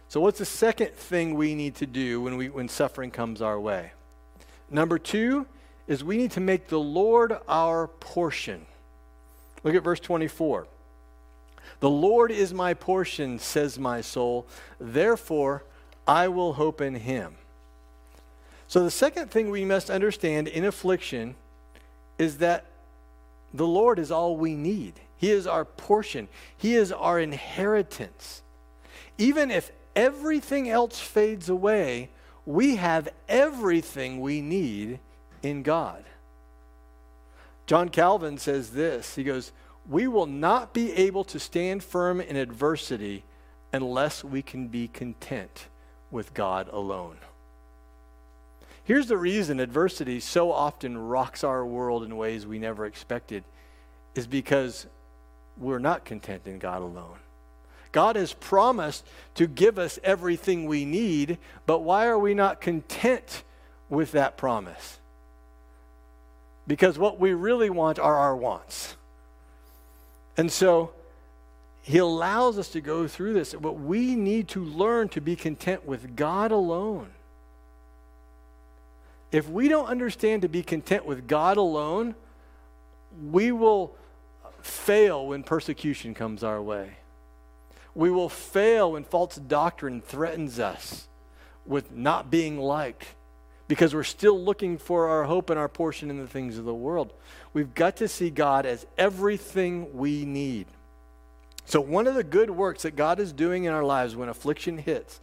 So, 0.08 0.20
what's 0.20 0.40
the 0.40 0.46
second 0.46 0.94
thing 0.94 1.36
we 1.36 1.56
need 1.56 1.76
to 1.76 1.86
do 1.86 2.22
when, 2.22 2.38
we, 2.38 2.50
when 2.50 2.68
suffering 2.68 3.12
comes 3.12 3.42
our 3.42 3.60
way? 3.60 3.92
Number 4.70 4.98
two 4.98 5.46
is 5.88 6.04
we 6.04 6.18
need 6.18 6.32
to 6.32 6.40
make 6.40 6.68
the 6.68 6.80
Lord 6.80 7.38
our 7.48 7.88
portion. 7.88 8.66
Look 9.64 9.76
at 9.76 9.84
verse 9.84 10.00
24. 10.00 10.68
The 11.80 11.90
Lord 11.90 12.32
is 12.32 12.54
my 12.54 12.74
portion, 12.74 13.40
says 13.40 13.80
my 13.80 14.02
soul. 14.02 14.46
Therefore, 14.80 15.64
I 16.08 16.28
will 16.28 16.54
hope 16.54 16.82
in 16.82 16.96
him. 16.96 17.36
So, 18.68 18.84
the 18.84 18.92
second 18.92 19.32
thing 19.32 19.50
we 19.50 19.66
must 19.66 19.90
understand 19.90 20.48
in 20.48 20.64
affliction 20.64 21.36
is 22.18 22.38
that 22.38 22.66
the 23.54 23.68
Lord 23.68 24.00
is 24.00 24.12
all 24.12 24.38
we 24.38 24.56
need. 24.56 24.94
He 25.18 25.30
is 25.30 25.46
our 25.46 25.66
portion, 25.66 26.28
He 26.58 26.76
is 26.76 26.92
our 26.92 27.20
inheritance. 27.20 28.42
Even 29.18 29.52
if 29.52 29.72
everything 29.96 30.70
else 30.70 31.00
fades 31.00 31.50
away, 31.50 32.10
we 32.46 32.78
have 32.78 33.10
everything 33.28 34.20
we 34.20 34.42
need 34.42 35.00
in 35.44 35.64
God. 35.64 36.04
John 37.68 37.90
Calvin 37.90 38.38
says 38.38 38.72
this 38.72 39.16
He 39.16 39.24
goes, 39.24 39.52
We 39.90 40.08
will 40.08 40.28
not 40.28 40.74
be 40.74 40.94
able 40.94 41.24
to 41.26 41.40
stand 41.40 41.84
firm 41.84 42.22
in 42.22 42.36
adversity 42.36 43.24
unless 43.74 44.24
we 44.24 44.42
can 44.42 44.68
be 44.68 44.88
content 44.88 45.68
with 46.12 46.34
God 46.34 46.70
alone. 46.72 47.18
Here's 48.84 49.08
the 49.08 49.18
reason 49.18 49.60
adversity 49.60 50.20
so 50.20 50.52
often 50.52 50.98
rocks 50.98 51.44
our 51.44 51.66
world 51.66 52.04
in 52.04 52.18
ways 52.18 52.46
we 52.46 52.60
never 52.60 52.86
expected 52.86 53.44
is 54.16 54.28
because 54.28 54.88
we're 55.58 55.80
not 55.80 56.06
content 56.06 56.46
in 56.46 56.60
God 56.60 56.82
alone. 56.82 57.18
God 57.92 58.16
has 58.16 58.34
promised 58.34 59.06
to 59.36 59.48
give 59.48 59.78
us 59.78 60.00
everything 60.04 60.66
we 60.66 60.86
need, 60.86 61.38
but 61.66 61.80
why 61.80 62.08
are 62.08 62.20
we 62.20 62.34
not 62.34 62.62
content 62.62 63.44
with 63.90 64.14
that 64.14 64.38
promise? 64.38 65.00
Because 66.68 66.98
what 66.98 67.20
we 67.20 67.34
really 67.34 67.70
want 67.70 68.00
are 68.00 68.18
our 68.18 68.36
wants. 68.36 68.96
And 70.38 70.52
so 70.52 70.92
he 71.82 71.98
allows 71.98 72.58
us 72.58 72.70
to 72.70 72.82
go 72.82 73.08
through 73.08 73.34
this, 73.34 73.54
but 73.54 73.74
we 73.74 74.16
need 74.16 74.48
to 74.50 74.64
learn 74.64 75.10
to 75.10 75.22
be 75.22 75.36
content 75.36 75.86
with 75.86 76.16
God 76.16 76.52
alone. 76.52 77.10
If 79.32 79.50
we 79.50 79.68
don't 79.68 79.88
understand 79.88 80.42
to 80.42 80.50
be 80.50 80.62
content 80.62 81.06
with 81.06 81.28
God 81.28 81.58
alone, 81.58 82.16
we 83.30 83.52
will 83.52 83.96
fail 84.62 85.28
when 85.28 85.44
persecution 85.44 86.14
comes 86.14 86.44
our 86.44 86.62
way. 86.62 86.98
We 87.96 88.12
will 88.12 88.30
fail 88.30 88.94
when 88.94 89.04
false 89.04 89.36
doctrine 89.36 90.02
threatens 90.02 90.60
us 90.60 91.08
with 91.66 91.92
not 91.92 92.30
being 92.30 92.60
liked 92.60 93.08
because 93.72 93.96
we're 93.96 94.04
still 94.04 94.38
looking 94.38 94.78
for 94.78 95.08
our 95.08 95.24
hope 95.24 95.50
and 95.50 95.58
our 95.58 95.70
portion 95.70 96.10
in 96.10 96.18
the 96.18 96.28
things 96.28 96.58
of 96.58 96.66
the 96.66 96.74
world. 96.74 97.14
We've 97.54 97.74
got 97.74 97.96
to 97.96 98.10
see 98.10 98.30
God 98.30 98.66
as 98.66 98.86
everything 98.98 99.98
we 99.98 100.26
need. 100.26 100.68
So, 101.64 101.80
one 101.80 102.06
of 102.06 102.16
the 102.16 102.24
good 102.26 102.50
works 102.50 102.82
that 102.82 102.98
God 102.98 103.18
is 103.18 103.32
doing 103.32 103.64
in 103.64 103.72
our 103.72 103.86
lives 103.86 104.14
when 104.14 104.28
affliction 104.28 104.78
hits 104.78 105.22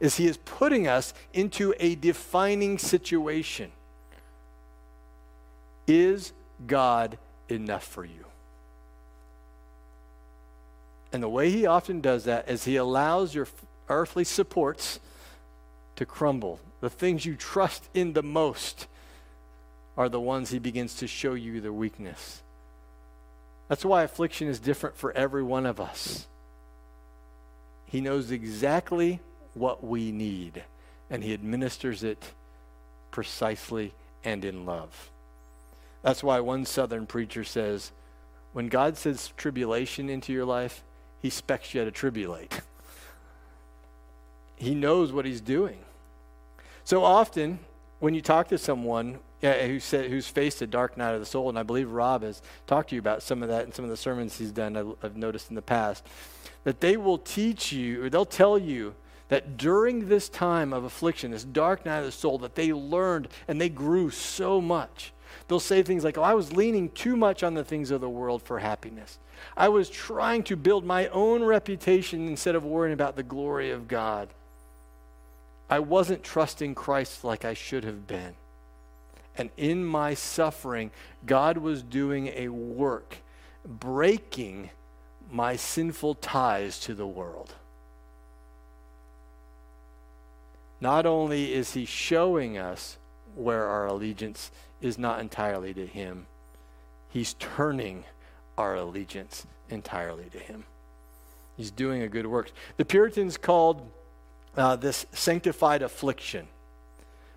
is 0.00 0.16
He 0.16 0.26
is 0.26 0.38
putting 0.38 0.88
us 0.88 1.14
into 1.32 1.72
a 1.78 1.94
defining 1.94 2.78
situation. 2.78 3.70
Is 5.86 6.32
God 6.66 7.16
enough 7.48 7.84
for 7.84 8.04
you? 8.04 8.24
And 11.12 11.22
the 11.22 11.28
way 11.28 11.48
He 11.48 11.64
often 11.64 12.00
does 12.00 12.24
that 12.24 12.50
is 12.50 12.64
He 12.64 12.74
allows 12.74 13.36
your 13.36 13.46
earthly 13.88 14.24
supports 14.24 14.98
to 15.94 16.04
crumble. 16.04 16.58
The 16.84 16.90
things 16.90 17.24
you 17.24 17.34
trust 17.34 17.88
in 17.94 18.12
the 18.12 18.22
most 18.22 18.88
are 19.96 20.10
the 20.10 20.20
ones 20.20 20.50
He 20.50 20.58
begins 20.58 20.96
to 20.96 21.06
show 21.06 21.32
you 21.32 21.62
their 21.62 21.72
weakness. 21.72 22.42
That's 23.68 23.86
why 23.86 24.02
affliction 24.02 24.48
is 24.48 24.58
different 24.58 24.94
for 24.94 25.10
every 25.12 25.42
one 25.42 25.64
of 25.64 25.80
us. 25.80 26.26
He 27.86 28.02
knows 28.02 28.30
exactly 28.30 29.20
what 29.54 29.82
we 29.82 30.12
need, 30.12 30.62
and 31.08 31.24
He 31.24 31.32
administers 31.32 32.04
it 32.04 32.34
precisely 33.10 33.94
and 34.22 34.44
in 34.44 34.66
love. 34.66 35.10
That's 36.02 36.22
why 36.22 36.40
one 36.40 36.66
Southern 36.66 37.06
preacher 37.06 37.44
says, 37.44 37.92
when 38.52 38.68
God 38.68 38.98
says 38.98 39.32
tribulation 39.38 40.10
into 40.10 40.34
your 40.34 40.44
life, 40.44 40.84
He 41.22 41.28
expects 41.28 41.72
you 41.72 41.82
to 41.82 41.90
tribulate. 41.90 42.60
he 44.56 44.74
knows 44.74 45.12
what 45.12 45.24
He's 45.24 45.40
doing. 45.40 45.78
So 46.84 47.02
often, 47.02 47.58
when 48.00 48.14
you 48.14 48.20
talk 48.20 48.48
to 48.48 48.58
someone 48.58 49.18
yeah, 49.40 49.66
who 49.66 49.80
said, 49.80 50.10
who's 50.10 50.26
faced 50.26 50.60
a 50.62 50.66
dark 50.66 50.96
night 50.96 51.14
of 51.14 51.20
the 51.20 51.26
soul, 51.26 51.48
and 51.48 51.58
I 51.58 51.62
believe 51.62 51.90
Rob 51.90 52.22
has 52.22 52.42
talked 52.66 52.90
to 52.90 52.94
you 52.94 52.98
about 52.98 53.22
some 53.22 53.42
of 53.42 53.48
that 53.48 53.64
in 53.64 53.72
some 53.72 53.84
of 53.84 53.90
the 53.90 53.96
sermons 53.96 54.36
he's 54.36 54.52
done, 54.52 54.94
I've 55.02 55.16
noticed 55.16 55.48
in 55.48 55.54
the 55.54 55.62
past, 55.62 56.06
that 56.64 56.80
they 56.80 56.96
will 56.96 57.18
teach 57.18 57.72
you, 57.72 58.04
or 58.04 58.10
they'll 58.10 58.26
tell 58.26 58.58
you 58.58 58.94
that 59.28 59.56
during 59.56 60.08
this 60.08 60.28
time 60.28 60.72
of 60.72 60.84
affliction, 60.84 61.30
this 61.30 61.44
dark 61.44 61.86
night 61.86 62.00
of 62.00 62.04
the 62.04 62.12
soul, 62.12 62.38
that 62.38 62.54
they 62.54 62.72
learned 62.72 63.28
and 63.48 63.60
they 63.60 63.70
grew 63.70 64.10
so 64.10 64.60
much. 64.60 65.12
They'll 65.48 65.60
say 65.60 65.82
things 65.82 66.04
like, 66.04 66.18
Oh, 66.18 66.22
I 66.22 66.34
was 66.34 66.52
leaning 66.52 66.90
too 66.90 67.16
much 67.16 67.42
on 67.42 67.54
the 67.54 67.64
things 67.64 67.90
of 67.90 68.00
the 68.00 68.08
world 68.08 68.42
for 68.42 68.58
happiness. 68.58 69.18
I 69.56 69.68
was 69.68 69.90
trying 69.90 70.42
to 70.44 70.56
build 70.56 70.84
my 70.84 71.08
own 71.08 71.42
reputation 71.42 72.28
instead 72.28 72.54
of 72.54 72.64
worrying 72.64 72.94
about 72.94 73.16
the 73.16 73.22
glory 73.22 73.70
of 73.70 73.88
God. 73.88 74.28
I 75.68 75.78
wasn't 75.78 76.22
trusting 76.22 76.74
Christ 76.74 77.24
like 77.24 77.44
I 77.44 77.54
should 77.54 77.84
have 77.84 78.06
been. 78.06 78.34
And 79.36 79.50
in 79.56 79.84
my 79.84 80.14
suffering, 80.14 80.90
God 81.26 81.58
was 81.58 81.82
doing 81.82 82.28
a 82.28 82.48
work, 82.48 83.18
breaking 83.64 84.70
my 85.30 85.56
sinful 85.56 86.16
ties 86.16 86.78
to 86.80 86.94
the 86.94 87.06
world. 87.06 87.54
Not 90.80 91.06
only 91.06 91.52
is 91.52 91.72
He 91.72 91.84
showing 91.84 92.58
us 92.58 92.98
where 93.34 93.66
our 93.66 93.86
allegiance 93.86 94.52
is 94.80 94.98
not 94.98 95.18
entirely 95.18 95.74
to 95.74 95.86
Him, 95.86 96.26
He's 97.08 97.34
turning 97.34 98.04
our 98.58 98.74
allegiance 98.74 99.46
entirely 99.70 100.28
to 100.30 100.38
Him. 100.38 100.64
He's 101.56 101.70
doing 101.70 102.02
a 102.02 102.08
good 102.08 102.26
work. 102.26 102.52
The 102.76 102.84
Puritans 102.84 103.36
called 103.36 103.88
uh, 104.56 104.76
this 104.76 105.06
sanctified 105.12 105.82
affliction. 105.82 106.48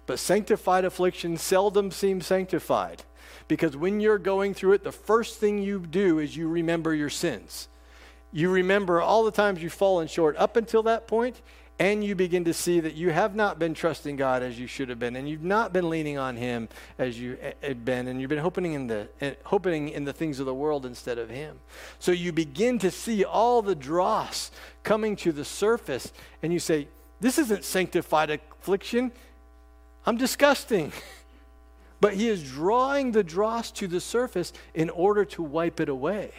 But 0.05 0.19
sanctified 0.19 0.86
affliction 0.86 1.38
seldom 1.38 1.91
seems 1.91 2.25
sanctified 2.25 3.03
because 3.47 3.75
when 3.75 3.99
you're 3.99 4.17
going 4.17 4.53
through 4.53 4.73
it, 4.73 4.84
the 4.84 4.91
first 4.91 5.38
thing 5.38 5.62
you 5.62 5.80
do 5.80 6.19
is 6.19 6.36
you 6.36 6.47
remember 6.47 6.93
your 6.93 7.10
sins. 7.10 7.67
You 8.32 8.49
remember 8.49 9.01
all 9.01 9.23
the 9.23 9.32
times 9.32 9.62
you've 9.62 9.73
fallen 9.73 10.08
short 10.08 10.36
up 10.38 10.58
until 10.58 10.84
that 10.84 11.08
point, 11.08 11.41
and 11.80 12.03
you 12.03 12.15
begin 12.15 12.43
to 12.45 12.53
see 12.53 12.80
that 12.80 12.95
you 12.95 13.12
have 13.12 13.36
not 13.36 13.60
been 13.60 13.73
trusting 13.73 14.15
God 14.15 14.41
as 14.41 14.60
you 14.60 14.67
should 14.67 14.89
have 14.89 14.99
been, 14.99 15.15
and 15.15 15.30
you've 15.30 15.43
not 15.43 15.71
been 15.71 15.89
leaning 15.89 16.17
on 16.17 16.36
Him 16.36 16.67
as 16.97 17.19
you 17.19 17.38
had 17.62 17.86
been, 17.86 18.08
and 18.08 18.19
you've 18.19 18.30
been 18.30 18.39
hoping 18.39 18.73
in 18.73 18.88
the 18.88 19.08
eh, 19.21 19.34
hoping 19.43 19.89
in 19.89 20.03
the 20.03 20.13
things 20.13 20.39
of 20.39 20.45
the 20.45 20.53
world 20.53 20.86
instead 20.86 21.17
of 21.17 21.30
Him. 21.30 21.60
So 21.99 22.12
you 22.12 22.32
begin 22.32 22.80
to 22.80 22.91
see 22.91 23.23
all 23.23 23.62
the 23.62 23.75
dross 23.75 24.51
coming 24.84 25.15
to 25.17 25.32
the 25.32 25.45
surface, 25.45 26.12
and 26.41 26.51
you 26.51 26.60
say, 26.60 26.88
"This 27.19 27.38
isn't 27.38 27.63
sanctified 27.63 28.30
affliction. 28.30 29.12
I'm 30.06 30.17
disgusting." 30.17 30.91
but 31.99 32.13
He 32.13 32.27
is 32.27 32.43
drawing 32.43 33.12
the 33.12 33.23
dross 33.23 33.71
to 33.71 33.88
the 33.88 33.99
surface 33.99 34.53
in 34.73 34.89
order 34.89 35.25
to 35.25 35.41
wipe 35.41 35.80
it 35.80 35.89
away. 35.89 36.32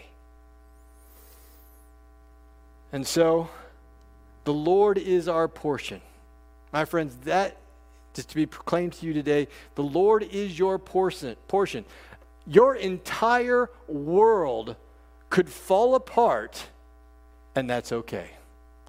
And 2.92 3.06
so 3.06 3.48
the 4.44 4.54
Lord 4.54 4.98
is 4.98 5.28
our 5.28 5.48
portion. 5.48 6.00
My 6.72 6.84
friends, 6.84 7.16
that 7.24 7.56
just 8.14 8.30
to 8.30 8.34
be 8.34 8.46
proclaimed 8.46 8.94
to 8.94 9.06
you 9.06 9.12
today, 9.12 9.48
the 9.74 9.82
Lord 9.82 10.22
is 10.22 10.58
your 10.58 10.78
portion. 10.78 11.36
portion. 11.46 11.84
Your 12.46 12.74
entire 12.74 13.70
world 13.86 14.74
could 15.30 15.48
fall 15.48 15.94
apart, 15.94 16.66
and 17.54 17.68
that's 17.68 17.92
okay 17.92 18.30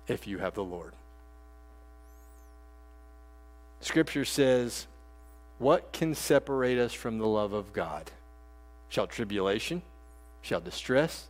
if 0.08 0.26
you 0.26 0.38
have 0.38 0.54
the 0.54 0.64
Lord. 0.64 0.94
Scripture 3.82 4.26
says, 4.26 4.88
What 5.58 5.92
can 5.92 6.16
separate 6.16 6.78
us 6.78 6.94
from 6.94 7.18
the 7.18 7.28
love 7.28 7.54
of 7.54 7.74
God? 7.74 8.12
Shall 8.90 9.08
tribulation? 9.08 9.82
Shall 10.42 10.62
distress? 10.62 11.28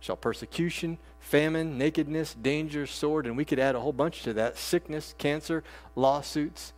Shall 0.00 0.16
persecution? 0.16 0.98
famine, 1.20 1.78
nakedness, 1.78 2.34
danger, 2.34 2.86
sword, 2.86 3.26
and 3.26 3.36
we 3.36 3.44
could 3.44 3.58
add 3.58 3.74
a 3.74 3.80
whole 3.80 3.92
bunch 3.92 4.22
to 4.22 4.32
that 4.32 4.58
sickness, 4.58 5.14
cancer, 5.18 5.62
lawsuits, 5.94 6.72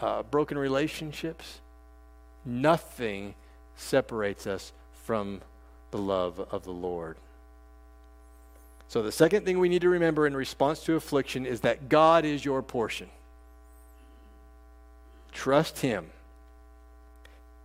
uh, 0.00 0.22
broken 0.24 0.58
relationships. 0.58 1.60
Nothing 2.44 3.34
separates 3.76 4.46
us 4.46 4.72
from 5.04 5.40
the 5.90 5.98
love 5.98 6.40
of 6.50 6.64
the 6.64 6.72
Lord. 6.72 7.16
So, 8.88 9.02
the 9.02 9.12
second 9.12 9.44
thing 9.44 9.58
we 9.58 9.68
need 9.68 9.82
to 9.82 9.90
remember 9.90 10.26
in 10.26 10.34
response 10.34 10.82
to 10.84 10.96
affliction 10.96 11.44
is 11.44 11.60
that 11.60 11.88
God 11.88 12.24
is 12.24 12.44
your 12.44 12.62
portion. 12.62 13.08
Trust 15.32 15.80
Him. 15.80 16.10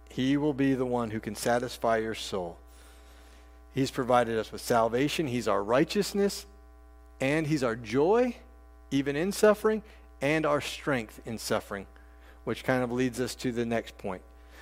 He 0.09 0.37
will 0.37 0.53
be 0.53 0.73
the 0.75 0.85
one 0.85 1.11
who 1.11 1.19
can 1.19 1.35
satisfy 1.35 1.97
your 1.97 2.15
soul. 2.15 2.57
He's 3.73 3.89
provided 3.89 4.37
us 4.37 4.51
with 4.51 4.61
salvation. 4.61 5.27
He's 5.27 5.47
our 5.47 5.63
righteousness, 5.63 6.45
and 7.19 7.47
He's 7.47 7.63
our 7.63 7.75
joy, 7.75 8.35
even 8.91 9.15
in 9.15 9.31
suffering, 9.31 9.81
and 10.21 10.45
our 10.45 10.61
strength 10.61 11.19
in 11.25 11.37
suffering, 11.37 11.87
which 12.43 12.63
kind 12.63 12.83
of 12.83 12.91
leads 12.91 13.19
us 13.19 13.33
to 13.35 13.51
the 13.51 13.65
next 13.65 13.97
point. 13.97 14.21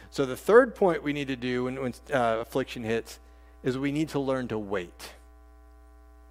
So, 0.09 0.25
the 0.25 0.37
third 0.37 0.75
point 0.75 1.03
we 1.03 1.13
need 1.13 1.27
to 1.27 1.35
do 1.35 1.65
when, 1.65 1.81
when 1.81 1.93
uh, 2.13 2.37
affliction 2.39 2.83
hits 2.83 3.19
is 3.63 3.77
we 3.77 3.91
need 3.91 4.09
to 4.09 4.19
learn 4.19 4.47
to 4.49 4.57
wait. 4.57 5.13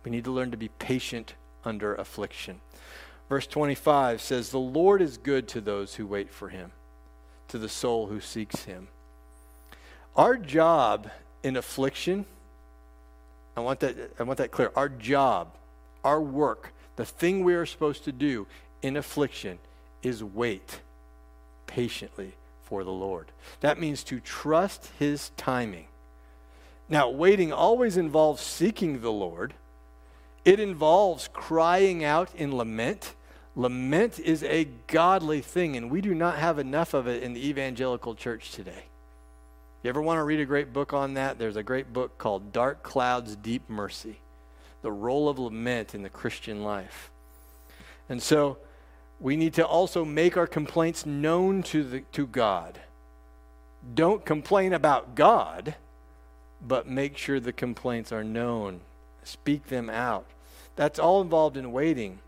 We 0.05 0.11
need 0.11 0.25
to 0.25 0.31
learn 0.31 0.51
to 0.51 0.57
be 0.57 0.69
patient 0.69 1.35
under 1.65 1.95
affliction. 1.95 2.61
Verse 3.31 3.47
25 3.47 4.21
says, 4.21 4.51
The 4.51 4.59
Lord 4.59 5.01
is 5.01 5.17
good 5.17 5.49
to 5.49 5.63
those 5.63 5.95
who 5.95 6.07
wait 6.07 6.31
for 6.31 6.51
Him, 6.51 6.73
to 7.49 7.57
the 7.57 7.69
soul 7.69 8.09
who 8.09 8.21
seeks 8.21 8.65
Him. 8.65 8.89
Our 10.15 10.37
job 10.37 11.11
in 11.43 11.57
affliction 11.57 12.27
I 13.57 13.61
want 13.61 13.81
that, 13.81 13.97
I 14.19 14.23
want 14.23 14.39
that 14.39 14.51
clear. 14.51 14.73
Our 14.75 14.89
job, 14.89 15.49
our 16.05 16.21
work, 16.21 16.73
the 16.97 17.05
thing 17.05 17.45
we 17.45 17.55
are 17.55 17.67
supposed 17.67 18.05
to 18.05 18.13
do 18.13 18.47
in 18.83 18.97
affliction 18.97 19.59
is 20.03 20.25
wait 20.25 20.81
patiently 21.67 22.33
for 22.63 22.85
the 22.85 22.91
Lord. 22.91 23.27
That 23.61 23.79
means 23.79 24.03
to 24.05 24.21
trust 24.21 24.91
His 24.99 25.31
timing. 25.37 25.89
Now, 26.89 27.11
waiting 27.11 27.53
always 27.53 27.97
involves 27.97 28.41
seeking 28.41 29.01
the 29.01 29.13
Lord, 29.13 29.55
it 30.45 30.59
involves 30.59 31.29
crying 31.29 32.03
out 32.03 32.35
in 32.35 32.57
lament. 32.57 33.15
Lament 33.57 34.19
is 34.19 34.43
a 34.45 34.69
godly 34.87 35.41
thing, 35.41 35.77
and 35.77 35.91
we 35.91 36.01
do 36.01 36.15
not 36.15 36.39
have 36.39 36.59
enough 36.59 36.95
of 36.95 37.07
it 37.09 37.23
in 37.23 37.33
the 37.33 37.49
evangelical 37.49 38.15
church 38.15 38.53
today. 38.53 38.85
You 39.83 39.89
ever 39.89 40.03
want 40.03 40.19
to 40.19 40.25
read 40.25 40.41
a 40.41 40.45
great 40.45 40.73
book 40.73 40.93
on 40.93 41.15
that? 41.15 41.39
There's 41.39 41.57
a 41.57 41.63
great 41.63 41.93
book 41.93 42.19
called 42.19 42.53
Dark 42.53 42.83
Clouds, 42.83 43.35
Deep 43.35 43.69
Mercy 43.69 44.19
The 44.83 44.93
Role 44.93 45.29
of 45.29 45.39
Lament 45.39 45.95
in 45.95 46.03
the 46.03 46.11
Christian 46.11 46.63
Life. 46.63 47.11
And 48.09 48.23
so 48.23 48.59
we 49.19 49.37
need 49.37 49.55
to 49.55 49.67
also 49.67 50.05
make 50.05 50.37
our 50.37 50.47
complaints 50.47 51.07
known 51.07 51.63
to, 51.65 51.83
the, 51.83 52.01
to 52.13 52.27
God. 52.27 52.79
Don't 53.95 54.25
complain 54.25 54.73
about 54.73 55.15
God, 55.15 55.75
but 56.67 56.87
make 56.87 57.17
sure 57.17 57.41
the 57.41 57.53
complaints 57.53 58.13
are 58.13 58.25
known. 58.25 58.81
Speak 59.25 59.69
them 59.69 59.89
out. 59.89 60.27
That's 60.77 60.99
all 60.99 61.21
involved 61.21 61.57
in 61.57 61.73
waiting. 61.73 62.21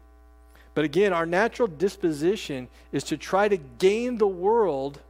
But 0.74 0.84
again, 0.84 1.12
our 1.12 1.26
natural 1.26 1.68
disposition 1.68 2.68
is 2.92 3.04
to 3.04 3.16
try 3.16 3.48
to 3.48 3.56
gain 3.56 4.18
the 4.18 4.26
world. 4.26 5.00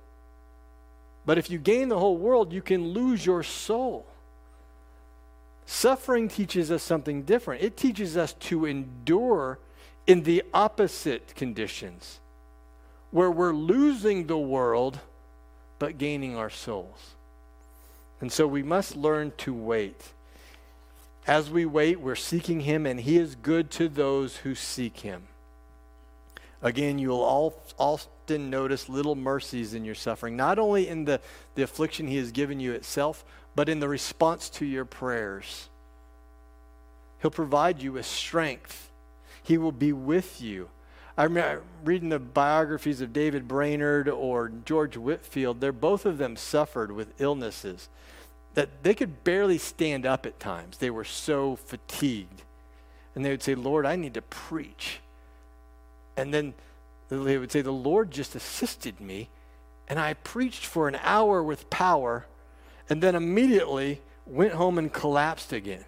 But 1.25 1.39
if 1.39 1.51
you 1.51 1.59
gain 1.59 1.89
the 1.89 1.99
whole 1.99 2.17
world, 2.17 2.53
you 2.53 2.63
can 2.63 2.89
lose 2.89 3.25
your 3.25 3.43
soul. 3.43 4.07
Suffering 5.67 6.29
teaches 6.29 6.71
us 6.71 6.83
something 6.83 7.23
different. 7.23 7.63
It 7.63 7.77
teaches 7.77 8.17
us 8.17 8.33
to 8.35 8.67
endure 8.67 9.59
in 10.07 10.25
the 10.25 10.43
opposite 10.53 11.35
conditions, 11.37 12.19
where 13.13 13.31
we're 13.31 13.53
losing 13.53 14.27
the 14.27 14.39
world 14.39 14.99
but 15.79 15.97
gaining 15.97 16.37
our 16.37 16.51
souls. 16.51 17.15
And 18.21 18.33
so 18.33 18.47
we 18.47 18.63
must 18.63 18.97
learn 18.97 19.33
to 19.39 19.55
wait. 19.55 20.13
As 21.27 21.51
we 21.51 21.67
wait, 21.67 22.01
we're 22.01 22.17
seeking 22.17 22.61
Him, 22.61 22.85
and 22.85 23.01
He 23.01 23.17
is 23.17 23.37
good 23.37 23.71
to 23.73 23.89
those 23.89 24.39
who 24.39 24.57
seek 24.57 25.01
Him. 25.01 25.23
Again, 26.63 26.99
you'll 26.99 27.61
often 27.79 28.51
notice 28.51 28.89
little 28.89 29.17
mercies 29.17 29.75
in 29.75 29.85
your 29.85 29.97
suffering, 29.97 30.37
not 30.37 30.59
only 30.59 30.89
in 30.89 31.05
the, 31.05 31.21
the 31.55 31.63
affliction 31.63 32.07
He 32.07 32.19
has 32.19 32.31
given 32.31 32.61
you 32.61 32.73
itself, 32.73 33.25
but 33.55 33.69
in 33.69 33.81
the 33.81 33.89
response 33.89 34.49
to 34.51 34.65
your 34.65 34.85
prayers. 34.85 35.69
He'll 37.21 37.31
provide 37.31 37.83
you 37.83 37.93
with 37.93 38.07
strength, 38.07 38.91
He 39.43 39.59
will 39.59 39.73
be 39.73 39.93
with 39.93 40.41
you. 40.41 40.69
I 41.17 41.25
remember 41.25 41.63
reading 41.85 42.09
the 42.09 42.19
biographies 42.19 43.01
of 43.03 43.13
David 43.13 43.47
Brainerd 43.47 44.09
or 44.09 44.51
George 44.65 44.97
Whitefield, 44.97 45.61
They're 45.61 45.73
both 45.73 46.07
of 46.07 46.19
them 46.19 46.37
suffered 46.37 46.93
with 46.93 47.21
illnesses 47.21 47.89
that 48.55 48.83
they 48.83 48.95
could 48.95 49.25
barely 49.25 49.59
stand 49.59 50.07
up 50.07 50.27
at 50.27 50.39
times. 50.39 50.79
They 50.79 50.91
were 50.91 51.05
so 51.05 51.57
fatigued. 51.57 52.43
And 53.15 53.25
they 53.25 53.31
would 53.31 53.43
say, 53.43 53.55
Lord, 53.55 53.87
I 53.87 53.97
need 53.97 54.15
to 54.15 54.23
preach. 54.23 55.01
And 56.23 56.33
then 56.33 56.55
they 57.09 57.37
would 57.37 57.51
say, 57.51 57.63
The 57.63 57.73
Lord 57.73 58.11
just 58.11 58.37
assisted 58.37 59.01
me, 59.01 59.29
and 59.89 59.99
I 59.99 60.15
preached 60.15 60.65
for 60.65 60.87
an 60.87 60.97
hour 61.03 61.43
with 61.43 61.69
power, 61.69 62.27
and 62.89 63.03
then 63.03 63.15
immediately 63.17 64.01
went 64.25 64.53
home 64.53 64.79
and 64.79 64.93
collapsed 64.93 65.53
again. 65.53 65.85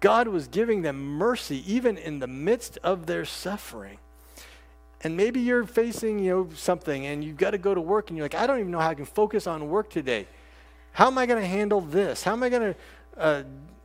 God 0.00 0.28
was 0.28 0.46
giving 0.46 0.82
them 0.82 0.96
mercy 1.16 1.64
even 1.72 1.96
in 1.96 2.18
the 2.18 2.26
midst 2.26 2.78
of 2.82 3.06
their 3.06 3.24
suffering. 3.24 3.98
And 5.02 5.16
maybe 5.16 5.40
you're 5.40 5.64
facing, 5.64 6.18
you 6.18 6.30
know, 6.30 6.48
something 6.54 7.06
and 7.06 7.24
you've 7.24 7.38
got 7.38 7.52
to 7.52 7.58
go 7.58 7.74
to 7.74 7.80
work 7.80 8.10
and 8.10 8.16
you're 8.16 8.24
like, 8.24 8.34
I 8.34 8.46
don't 8.46 8.60
even 8.60 8.70
know 8.70 8.78
how 8.78 8.90
I 8.90 8.94
can 8.94 9.06
focus 9.06 9.46
on 9.46 9.68
work 9.68 9.88
today. 9.88 10.26
How 10.92 11.06
am 11.06 11.16
I 11.16 11.24
going 11.24 11.40
to 11.40 11.48
handle 11.48 11.80
this? 11.80 12.22
How 12.22 12.32
am 12.32 12.42
I 12.42 12.48
going 12.50 12.74
to 12.74 13.20
uh, 13.20 13.42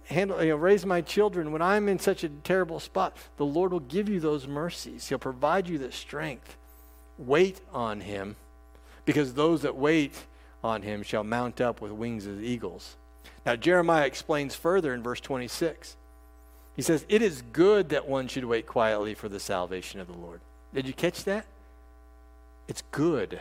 handle, 0.08 0.42
you 0.44 0.50
know, 0.50 0.56
raise 0.56 0.86
my 0.86 1.02
children 1.02 1.52
when 1.52 1.62
I'm 1.62 1.88
in 1.90 2.00
such 2.00 2.24
a 2.24 2.30
terrible 2.30 2.80
spot? 2.80 3.16
The 3.38 3.46
Lord 3.46 3.72
will 3.72 3.80
give 3.80 4.10
you 4.10 4.20
those 4.20 4.48
mercies. 4.48 5.08
He'll 5.08 5.18
provide 5.18 5.68
you 5.68 5.78
the 5.78 5.92
strength. 5.92 6.58
Wait 7.18 7.62
on 7.74 8.02
Him, 8.02 8.36
because 9.06 9.34
those 9.34 9.62
that 9.62 9.76
wait 9.76 10.26
on 10.64 10.82
Him 10.82 11.04
shall 11.04 11.24
mount 11.24 11.62
up 11.62 11.82
with 11.82 11.92
wings 11.92 12.28
as 12.28 12.40
eagles. 12.42 12.96
Now, 13.46 13.56
Jeremiah 13.56 14.06
explains 14.06 14.56
further 14.56 14.94
in 14.94 15.04
verse 15.04 15.22
26. 15.22 15.96
He 16.76 16.82
says, 16.82 17.06
It 17.08 17.22
is 17.22 17.44
good 17.54 17.90
that 17.90 18.08
one 18.08 18.28
should 18.28 18.46
wait 18.46 18.66
quietly 18.66 19.14
for 19.14 19.30
the 19.30 19.40
salvation 19.40 20.00
of 20.00 20.08
the 20.08 20.14
Lord. 20.14 20.42
Did 20.74 20.88
you 20.88 20.94
catch 20.94 21.24
that? 21.24 21.46
It's 22.68 22.84
good 22.92 23.40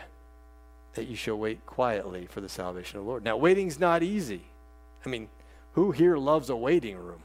that 0.94 1.08
you 1.08 1.16
shall 1.16 1.36
wait 1.36 1.64
quietly 1.66 2.26
for 2.26 2.40
the 2.40 2.48
salvation 2.48 2.98
of 2.98 3.04
the 3.04 3.08
Lord. 3.08 3.24
Now, 3.24 3.36
waiting's 3.36 3.80
not 3.80 4.02
easy. 4.02 4.42
I 5.04 5.08
mean, 5.08 5.28
who 5.74 5.92
here 5.92 6.16
loves 6.16 6.50
a 6.50 6.56
waiting 6.56 6.96
room? 6.96 7.22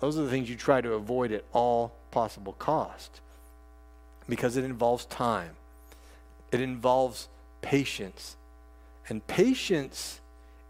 Those 0.00 0.18
are 0.18 0.22
the 0.22 0.30
things 0.30 0.50
you 0.50 0.56
try 0.56 0.80
to 0.80 0.94
avoid 0.94 1.32
at 1.32 1.44
all 1.52 1.94
possible 2.10 2.52
cost 2.54 3.20
because 4.28 4.56
it 4.56 4.64
involves 4.64 5.04
time. 5.06 5.50
It 6.50 6.60
involves 6.60 7.28
patience. 7.60 8.36
And 9.08 9.26
patience 9.26 10.20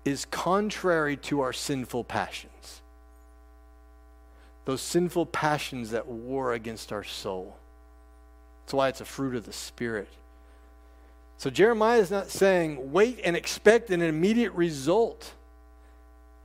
is 0.04 0.24
contrary 0.26 1.16
to 1.16 1.40
our 1.40 1.52
sinful 1.52 2.04
passions. 2.04 2.82
Those 4.64 4.80
sinful 4.80 5.26
passions 5.26 5.90
that 5.90 6.06
war 6.06 6.52
against 6.52 6.92
our 6.92 7.04
soul. 7.04 7.56
That's 8.64 8.74
why 8.74 8.88
it's 8.88 9.00
a 9.00 9.04
fruit 9.04 9.34
of 9.34 9.44
the 9.44 9.52
Spirit. 9.52 10.08
So 11.38 11.50
Jeremiah 11.50 11.98
is 11.98 12.10
not 12.10 12.30
saying, 12.30 12.92
wait 12.92 13.20
and 13.24 13.36
expect 13.36 13.90
an 13.90 14.02
immediate 14.02 14.52
result. 14.52 15.32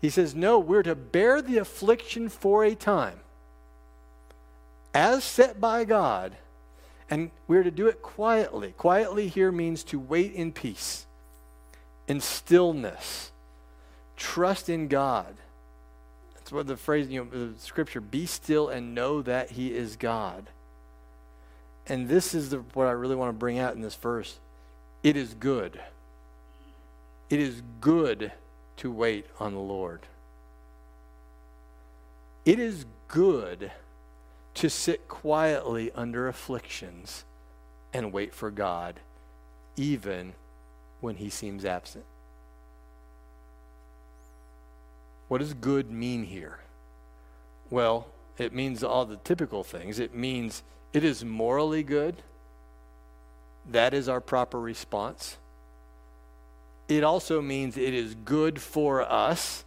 He 0.02 0.10
says, 0.10 0.36
no, 0.36 0.60
we're 0.60 0.84
to 0.84 0.96
bear 0.96 1.42
the 1.42 1.58
affliction 1.58 2.30
for 2.30 2.64
a 2.64 2.76
time, 2.76 3.20
as 4.94 5.24
set 5.24 5.60
by 5.60 5.86
God, 5.86 6.36
and 7.10 7.32
we're 7.48 7.64
to 7.64 7.72
do 7.72 7.88
it 7.88 8.02
quietly. 8.02 8.74
Quietly 8.78 9.28
here 9.28 9.52
means 9.52 9.84
to 9.86 10.00
wait 10.00 10.34
in 10.34 10.52
peace, 10.52 11.06
in 12.08 12.22
stillness, 12.22 13.32
trust 14.16 14.70
in 14.70 14.88
God. 14.88 15.36
That's 16.36 16.52
what 16.52 16.68
the 16.68 16.78
phrase, 16.78 17.10
you 17.10 17.24
know, 17.24 17.48
the 17.48 17.60
scripture, 17.60 18.02
be 18.02 18.26
still 18.26 18.70
and 18.70 18.94
know 18.94 19.22
that 19.24 19.52
He 19.52 19.74
is 19.74 19.96
God. 19.96 20.48
And 21.88 22.08
this 22.08 22.36
is 22.36 22.50
the, 22.52 22.58
what 22.74 22.86
I 22.86 22.92
really 22.92 23.16
want 23.16 23.30
to 23.30 23.38
bring 23.38 23.58
out 23.58 23.74
in 23.74 23.82
this 23.82 23.96
verse. 23.96 24.38
It 25.04 25.16
is 25.16 25.34
good. 25.34 25.80
It 27.30 27.40
is 27.40 27.62
good 27.82 28.32
to 28.78 28.92
wait 28.92 29.26
on 29.40 29.54
the 29.54 29.60
Lord. 29.60 30.02
It 32.46 32.60
is 32.60 32.86
good 33.08 33.72
to 34.56 34.70
sit 34.70 35.08
quietly 35.08 35.92
under 35.94 36.28
afflictions 36.28 37.26
and 37.94 38.12
wait 38.12 38.34
for 38.34 38.50
God, 38.50 39.00
even 39.76 40.34
when 41.02 41.16
He 41.16 41.30
seems 41.30 41.66
absent. 41.66 42.06
What 45.28 45.40
does 45.40 45.54
good 45.54 45.92
mean 45.92 46.24
here? 46.24 46.60
Well, 47.70 48.08
it 48.38 48.54
means 48.54 48.84
all 48.84 49.06
the 49.06 49.18
typical 49.18 49.64
things. 49.64 50.00
It 50.00 50.16
means 50.16 50.64
it 50.94 51.04
is 51.04 51.26
morally 51.26 51.84
good 51.84 52.24
that 53.70 53.94
is 53.94 54.08
our 54.08 54.22
proper 54.22 54.60
response. 54.60 55.38
It 56.88 57.04
also 57.04 57.42
means 57.42 57.78
it 57.78 57.94
is 57.94 58.16
good 58.26 58.62
for 58.62 59.02
us. 59.02 59.66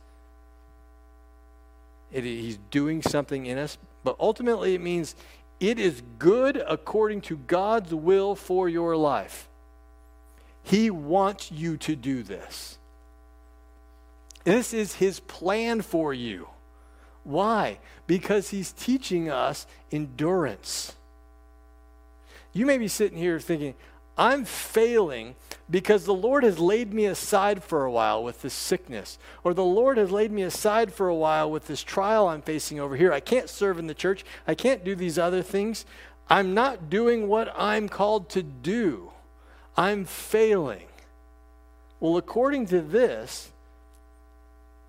It, 2.12 2.24
he's 2.24 2.58
doing 2.70 3.02
something 3.02 3.46
in 3.46 3.58
us, 3.58 3.78
but 4.02 4.16
ultimately 4.18 4.74
it 4.74 4.80
means 4.80 5.14
it 5.60 5.78
is 5.78 6.02
good 6.18 6.56
according 6.56 7.20
to 7.22 7.36
God's 7.36 7.94
will 7.94 8.34
for 8.34 8.68
your 8.68 8.96
life. 8.96 9.48
He 10.62 10.90
wants 10.90 11.52
you 11.52 11.76
to 11.78 11.94
do 11.94 12.22
this. 12.22 12.78
This 14.44 14.72
is 14.72 14.94
His 14.94 15.20
plan 15.20 15.82
for 15.82 16.14
you. 16.14 16.48
Why? 17.24 17.78
Because 18.06 18.48
He's 18.48 18.72
teaching 18.72 19.30
us 19.30 19.66
endurance. 19.92 20.94
You 22.52 22.66
may 22.66 22.78
be 22.78 22.88
sitting 22.88 23.18
here 23.18 23.38
thinking, 23.38 23.74
I'm 24.20 24.44
failing 24.44 25.34
because 25.70 26.04
the 26.04 26.12
Lord 26.12 26.44
has 26.44 26.58
laid 26.58 26.92
me 26.92 27.06
aside 27.06 27.64
for 27.64 27.86
a 27.86 27.90
while 27.90 28.22
with 28.22 28.42
this 28.42 28.52
sickness, 28.52 29.18
or 29.42 29.54
the 29.54 29.64
Lord 29.64 29.96
has 29.96 30.10
laid 30.10 30.30
me 30.30 30.42
aside 30.42 30.92
for 30.92 31.08
a 31.08 31.14
while 31.14 31.50
with 31.50 31.66
this 31.66 31.82
trial 31.82 32.28
I'm 32.28 32.42
facing 32.42 32.78
over 32.78 32.96
here. 32.96 33.14
I 33.14 33.20
can't 33.20 33.48
serve 33.48 33.78
in 33.78 33.86
the 33.86 33.94
church, 33.94 34.22
I 34.46 34.54
can't 34.54 34.84
do 34.84 34.94
these 34.94 35.18
other 35.18 35.42
things. 35.42 35.86
I'm 36.28 36.52
not 36.52 36.90
doing 36.90 37.28
what 37.28 37.52
I'm 37.56 37.88
called 37.88 38.28
to 38.30 38.42
do. 38.42 39.10
I'm 39.74 40.04
failing. 40.04 40.86
Well, 41.98 42.18
according 42.18 42.66
to 42.66 42.82
this, 42.82 43.50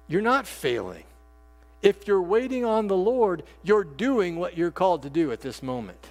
you're 0.10 0.22
not 0.22 0.46
failing. 0.46 1.06
If 1.82 2.06
you're 2.06 2.22
waiting 2.22 2.65
on 2.65 2.88
the 2.88 2.98
Lord, 2.98 3.44
you're 3.63 3.86
doing 3.86 4.36
what 4.36 4.58
you're 4.58 4.72
called 4.72 5.04
to 5.04 5.10
do 5.10 5.32
at 5.32 5.39
this 5.39 5.63
moment 5.63 6.06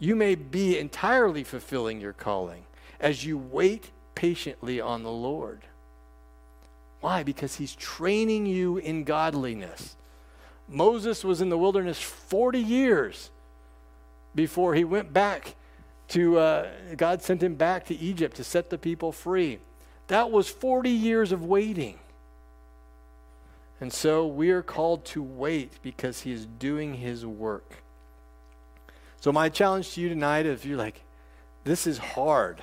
you 0.00 0.16
may 0.16 0.34
be 0.34 0.78
entirely 0.78 1.44
fulfilling 1.44 2.00
your 2.00 2.14
calling 2.14 2.64
as 2.98 3.24
you 3.24 3.38
wait 3.38 3.90
patiently 4.14 4.80
on 4.80 5.02
the 5.02 5.10
Lord. 5.10 5.60
Why? 7.00 7.22
Because 7.22 7.56
he's 7.56 7.74
training 7.76 8.46
you 8.46 8.78
in 8.78 9.04
godliness. 9.04 9.96
Moses 10.68 11.22
was 11.22 11.40
in 11.40 11.50
the 11.50 11.58
wilderness 11.58 12.00
40 12.00 12.58
years 12.58 13.30
before 14.34 14.74
he 14.74 14.84
went 14.84 15.12
back 15.12 15.54
to, 16.08 16.38
uh, 16.38 16.68
God 16.96 17.22
sent 17.22 17.42
him 17.42 17.54
back 17.54 17.86
to 17.86 17.94
Egypt 17.94 18.36
to 18.36 18.44
set 18.44 18.70
the 18.70 18.78
people 18.78 19.12
free. 19.12 19.58
That 20.08 20.30
was 20.30 20.48
40 20.48 20.90
years 20.90 21.30
of 21.30 21.44
waiting. 21.44 21.98
And 23.80 23.92
so 23.92 24.26
we 24.26 24.50
are 24.50 24.62
called 24.62 25.04
to 25.06 25.22
wait 25.22 25.72
because 25.82 26.20
he 26.20 26.32
is 26.32 26.46
doing 26.46 26.94
his 26.94 27.24
work. 27.24 27.82
So, 29.20 29.32
my 29.32 29.50
challenge 29.50 29.92
to 29.92 30.00
you 30.00 30.08
tonight, 30.08 30.46
if 30.46 30.64
you're 30.64 30.78
like, 30.78 31.02
this 31.64 31.86
is 31.86 31.98
hard, 31.98 32.62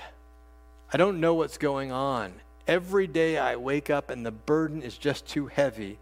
I 0.91 0.97
don't 0.97 1.19
know 1.19 1.35
what's 1.35 1.59
going 1.59 1.91
on. 1.91 2.33
Every 2.67 3.05
day 3.05 3.37
I 3.37 3.55
wake 3.55 3.89
up 3.89 4.09
and 4.09 4.25
the 4.25 4.31
burden 4.31 4.81
is 4.81 4.97
just 4.97 5.27
too 5.27 5.47
heavy. 5.47 5.99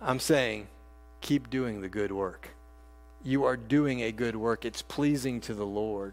I'm 0.00 0.20
saying, 0.20 0.68
keep 1.22 1.48
doing 1.48 1.80
the 1.80 1.88
good 1.88 2.12
work. 2.12 2.50
You 3.24 3.44
are 3.44 3.56
doing 3.56 4.02
a 4.02 4.12
good 4.12 4.36
work, 4.36 4.64
it's 4.64 4.82
pleasing 4.82 5.40
to 5.42 5.54
the 5.54 5.66
Lord. 5.66 6.12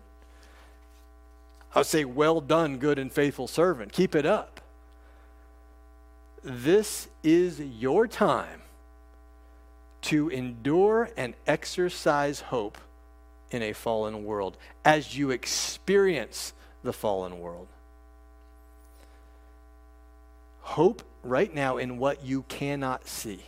I 1.75 1.79
would 1.79 1.87
say, 1.87 2.05
Well 2.05 2.39
done, 2.39 2.77
good 2.77 2.97
and 2.97 3.11
faithful 3.11 3.47
servant. 3.47 3.91
Keep 3.91 4.15
it 4.15 4.25
up. 4.25 4.61
This 6.41 7.09
is 7.23 7.59
your 7.59 8.07
time 8.07 8.61
to 10.05 10.29
endure 10.29 11.09
and 11.17 11.33
exercise 11.47 12.39
hope 12.39 12.77
in 13.49 13.63
a 13.63 13.73
fallen 13.73 14.23
world 14.23 14.57
as 14.83 15.17
you 15.17 15.31
experience 15.31 16.53
the 16.83 16.93
fallen 16.93 17.39
world. 17.39 17.67
Hope 20.61 21.03
right 21.23 21.53
now 21.53 21.77
in 21.77 21.97
what 21.97 22.23
you 22.23 22.43
cannot 22.43 23.07
see. 23.07 23.41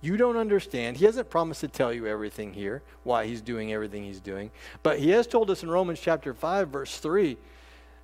You 0.00 0.16
don't 0.16 0.36
understand. 0.36 0.96
He 0.96 1.04
hasn't 1.04 1.30
promised 1.30 1.60
to 1.60 1.68
tell 1.68 1.92
you 1.92 2.06
everything 2.06 2.54
here, 2.54 2.82
why 3.02 3.26
he's 3.26 3.40
doing 3.40 3.72
everything 3.72 4.04
he's 4.04 4.20
doing. 4.20 4.50
But 4.82 4.98
he 4.98 5.10
has 5.10 5.26
told 5.26 5.50
us 5.50 5.62
in 5.62 5.70
Romans 5.70 6.00
chapter 6.00 6.34
5, 6.34 6.68
verse 6.68 6.98
3, 6.98 7.36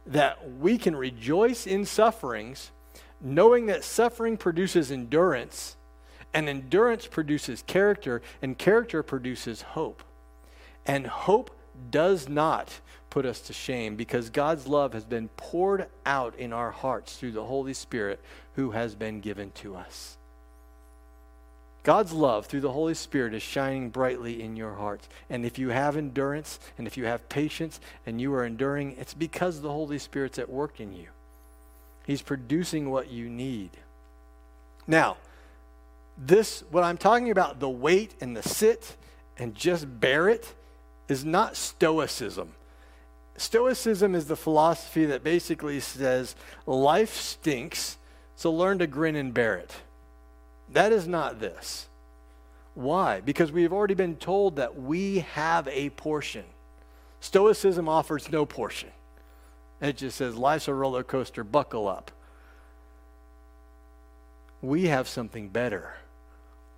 that 0.07 0.59
we 0.59 0.79
can 0.79 0.95
rejoice 0.95 1.67
in 1.67 1.85
sufferings, 1.85 2.71
knowing 3.21 3.67
that 3.67 3.83
suffering 3.85 4.37
produces 4.37 4.93
endurance, 4.93 5.77
and 6.35 6.49
endurance 6.49 7.07
produces 7.07 7.63
character, 7.67 8.21
and 8.43 8.59
character 8.59 9.03
produces 9.03 9.63
hope. 9.63 10.03
And 10.85 11.07
hope 11.07 11.51
does 11.91 12.29
not 12.29 12.81
put 13.09 13.25
us 13.25 13.41
to 13.43 13.53
shame 13.53 13.95
because 13.95 14.29
God's 14.29 14.67
love 14.67 14.93
has 14.93 15.05
been 15.05 15.29
poured 15.37 15.87
out 16.05 16.37
in 16.37 16.53
our 16.53 16.73
hearts 16.73 17.17
through 17.17 17.33
the 17.33 17.45
Holy 17.45 17.73
Spirit 17.73 18.21
who 18.57 18.73
has 18.73 18.95
been 18.97 19.21
given 19.21 19.53
to 19.53 19.77
us. 19.77 20.17
God's 21.85 22.13
love 22.13 22.47
through 22.47 22.63
the 22.63 22.73
Holy 22.73 22.95
Spirit 22.95 23.35
is 23.35 23.43
shining 23.43 23.91
brightly 23.91 24.43
in 24.43 24.57
your 24.57 24.75
hearts. 24.75 25.07
And 25.29 25.45
if 25.45 25.59
you 25.59 25.69
have 25.69 25.97
endurance 25.97 26.59
and 26.79 26.87
if 26.87 26.97
you 26.97 27.05
have 27.05 27.29
patience 27.29 27.79
and 28.07 28.21
you 28.21 28.33
are 28.35 28.45
enduring, 28.45 28.97
it's 28.99 29.15
because 29.15 29.61
the 29.61 29.71
Holy 29.71 29.99
Spirit's 29.99 30.39
at 30.39 30.49
work 30.49 30.81
in 30.81 30.95
you. 30.95 31.09
He's 32.07 32.23
producing 32.23 32.91
what 32.91 33.11
you 33.11 33.29
need. 33.29 33.71
Now, 34.87 35.19
this, 36.17 36.63
what 36.71 36.85
I'm 36.85 36.97
talking 36.97 37.31
about, 37.31 37.61
the 37.61 37.69
wait 37.69 38.15
and 38.21 38.37
the 38.37 38.43
sit 38.43 38.97
and 39.39 39.55
just 39.55 40.01
bear 40.01 40.29
it, 40.29 40.55
is 41.09 41.25
not 41.25 41.57
Stoicism. 41.57 42.55
Stoicism 43.37 44.15
is 44.15 44.27
the 44.27 44.37
philosophy 44.37 45.07
that 45.07 45.25
basically 45.25 45.81
says 45.81 46.37
life 46.67 47.15
stinks, 47.15 47.99
so 48.37 48.53
learn 48.53 48.79
to 48.79 48.87
grin 48.87 49.17
and 49.17 49.35
bear 49.35 49.57
it. 49.57 49.75
That 50.71 50.93
is 50.93 51.07
not 51.09 51.41
this. 51.41 51.89
Why? 52.75 53.21
Because 53.21 53.53
we 53.53 53.63
have 53.63 53.73
already 53.73 53.95
been 53.95 54.17
told 54.17 54.57
that 54.57 54.81
we 54.81 55.21
have 55.21 55.69
a 55.69 55.91
portion. 55.91 56.45
Stoicism 57.21 57.89
offers 57.89 58.31
no 58.31 58.47
portion. 58.47 58.91
It 59.81 59.97
just 59.97 60.17
says 60.17 60.37
life's 60.37 60.69
a 60.69 60.75
roller 60.75 61.03
coaster, 61.03 61.45
buckle 61.45 61.89
up. 61.89 62.11
We 64.63 64.85
have 64.85 65.09
something 65.09 65.49
better. 65.49 65.95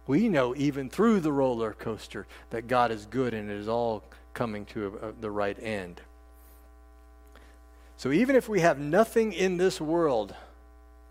We 0.07 0.29
know 0.29 0.55
even 0.57 0.89
through 0.89 1.21
the 1.21 1.33
roller 1.33 1.73
coaster 1.73 2.27
that 2.51 2.69
God 2.69 2.91
is 2.91 3.07
good 3.07 3.35
and 3.35 3.51
it 3.51 3.57
is 3.57 3.69
all 3.69 4.05
coming 4.35 4.65
to 4.67 4.99
a, 5.03 5.09
a, 5.09 5.13
the 5.13 5.31
right 5.31 5.59
end. 5.61 6.01
So 7.97 8.13
even 8.13 8.37
if 8.37 8.49
we 8.49 8.61
have 8.61 8.79
nothing 8.79 9.33
in 9.33 9.57
this 9.57 9.81
world, 9.81 10.35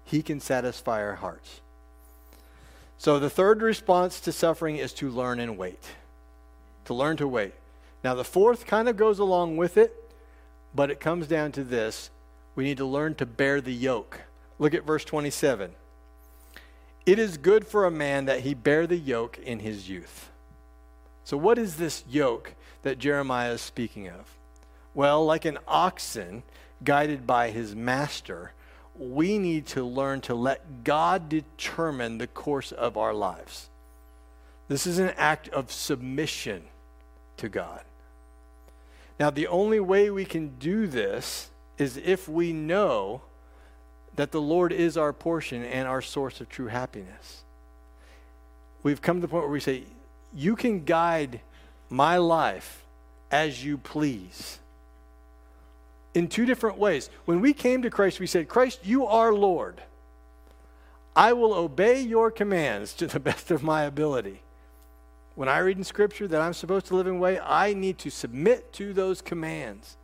He 0.04 0.22
can 0.22 0.40
satisfy 0.40 1.02
our 1.02 1.16
hearts. 1.16 1.62
So 2.98 3.20
the 3.20 3.30
third 3.30 3.62
response 3.62 4.20
to 4.22 4.32
suffering 4.32 4.78
is 4.78 4.94
to 4.94 5.10
learn 5.10 5.40
and 5.40 5.58
wait. 5.58 5.84
To 6.86 6.94
learn 6.94 7.18
to 7.18 7.28
wait. 7.28 7.54
Now, 8.04 8.14
the 8.14 8.24
fourth 8.24 8.68
kind 8.68 8.88
of 8.88 8.98
goes 8.98 9.20
along 9.20 9.58
with 9.58 9.78
it, 9.78 9.94
but 10.74 10.92
it 10.92 11.00
comes 11.00 11.28
down 11.28 11.52
to 11.54 11.64
this 11.64 12.12
we 12.56 12.64
need 12.64 12.78
to 12.78 12.86
learn 12.86 13.16
to 13.16 13.26
bear 13.26 13.60
the 13.60 13.74
yoke. 13.74 14.22
Look 14.60 14.74
at 14.74 14.86
verse 14.86 15.04
27. 15.04 15.72
It 17.06 17.20
is 17.20 17.38
good 17.38 17.68
for 17.68 17.86
a 17.86 17.92
man 17.92 18.26
that 18.26 18.42
he 18.42 18.54
bear 18.54 18.88
the 18.88 18.98
yoke 18.98 19.38
in 19.38 19.60
his 19.60 19.90
youth. 19.90 20.30
So, 21.24 21.38
what 21.38 21.58
is 21.58 21.78
this 21.78 22.04
yoke 22.10 22.56
that 22.84 23.00
Jeremiah 23.00 23.54
is 23.54 23.62
speaking 23.62 24.08
of? 24.08 24.38
Well, 24.94 25.26
like 25.26 25.46
an 25.46 25.60
oxen 25.68 26.44
guided 26.84 27.28
by 27.28 27.52
his 27.52 27.76
master, 27.76 28.54
we 28.98 29.38
need 29.38 29.66
to 29.68 29.84
learn 29.84 30.22
to 30.22 30.34
let 30.34 30.84
God 30.84 31.30
determine 31.30 32.18
the 32.18 32.28
course 32.28 32.72
of 32.72 32.98
our 32.98 33.14
lives. 33.14 33.70
This 34.68 34.88
is 34.88 35.00
an 35.00 35.14
act 35.18 35.50
of 35.50 35.72
submission 35.72 36.64
to 37.38 37.50
God. 37.50 37.82
Now, 39.20 39.30
the 39.30 39.48
only 39.48 39.80
way 39.80 40.10
we 40.10 40.26
can 40.26 40.56
do 40.60 40.88
this 40.88 41.50
is 41.78 41.98
if 41.98 42.28
we 42.28 42.52
know 42.52 43.22
that 44.16 44.32
the 44.32 44.42
Lord 44.42 44.72
is 44.72 44.98
our 44.98 45.14
portion 45.14 45.64
and 45.64 45.88
our 45.88 46.02
source 46.02 46.42
of 46.42 46.50
true 46.50 46.68
happiness. 46.68 47.44
We've 48.84 49.02
come 49.02 49.18
to 49.18 49.22
the 49.22 49.28
point 49.28 49.44
where 49.44 49.52
we 49.52 49.60
say, 49.60 49.84
You 50.34 50.56
can 50.56 50.86
guide 50.86 51.42
my 51.90 52.18
life 52.18 52.84
as 53.32 53.64
you 53.64 53.78
please 53.78 54.60
in 56.14 56.28
two 56.28 56.46
different 56.46 56.78
ways. 56.78 57.10
When 57.26 57.42
we 57.42 57.54
came 57.54 57.82
to 57.82 57.90
Christ, 57.90 58.20
we 58.20 58.28
said, 58.28 58.48
Christ, 58.48 58.80
you 58.84 59.06
are 59.06 59.34
Lord. 59.34 59.82
I 61.16 61.34
will 61.34 61.54
obey 61.54 62.02
your 62.02 62.32
commands 62.32 62.94
to 62.96 63.08
the 63.08 63.20
best 63.30 63.52
of 63.52 63.64
my 63.64 63.84
ability. 63.84 64.42
When 65.36 65.50
I 65.50 65.58
read 65.60 65.78
in 65.78 65.84
Scripture 65.84 66.28
that 66.30 66.42
I'm 66.42 66.54
supposed 66.54 66.86
to 66.88 66.96
live 66.96 67.08
in 67.08 67.16
a 67.16 67.20
way, 67.20 67.40
I 67.40 67.74
need 67.74 67.98
to 68.00 68.10
submit 68.10 68.72
to 68.74 68.94
those 68.94 69.22
commands. 69.22 69.98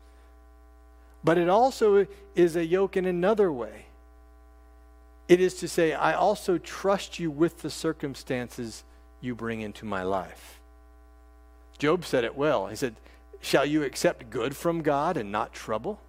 But 1.24 1.38
it 1.38 1.48
also 1.48 2.06
is 2.36 2.56
a 2.56 2.66
yoke 2.66 2.98
in 2.98 3.06
another 3.06 3.52
way. 3.52 3.86
It 5.32 5.40
is 5.40 5.54
to 5.60 5.70
say, 5.70 5.94
I 5.94 6.12
also 6.12 6.58
trust 6.58 7.18
you 7.18 7.32
with 7.32 7.62
the 7.62 7.70
circumstances 7.70 8.84
you 9.22 9.34
bring 9.34 9.62
into 9.62 9.86
my 9.86 10.04
life. 10.04 10.60
Job 11.78 12.04
said 12.04 12.26
it 12.26 12.36
well. 12.36 12.68
He 12.68 12.76
said, 12.76 12.98
Shall 13.40 13.66
you 13.66 13.84
accept 13.84 14.30
good 14.30 14.58
from 14.58 14.82
God 14.82 15.16
and 15.16 15.32
not 15.32 15.54
trouble? 15.54 16.02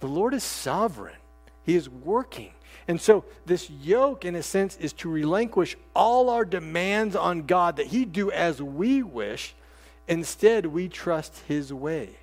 The 0.00 0.06
Lord 0.06 0.32
is 0.32 0.42
sovereign, 0.42 1.18
He 1.66 1.76
is 1.76 1.86
working. 1.86 2.52
And 2.88 2.98
so, 2.98 3.26
this 3.44 3.68
yoke, 3.68 4.24
in 4.24 4.34
a 4.34 4.42
sense, 4.42 4.78
is 4.78 4.94
to 4.94 5.10
relinquish 5.10 5.76
all 5.94 6.30
our 6.30 6.46
demands 6.46 7.14
on 7.14 7.42
God 7.42 7.76
that 7.76 7.88
He 7.88 8.06
do 8.06 8.30
as 8.30 8.62
we 8.62 9.02
wish. 9.02 9.54
Instead, 10.08 10.64
we 10.64 10.88
trust 10.88 11.42
His 11.46 11.74
way. 11.74 12.16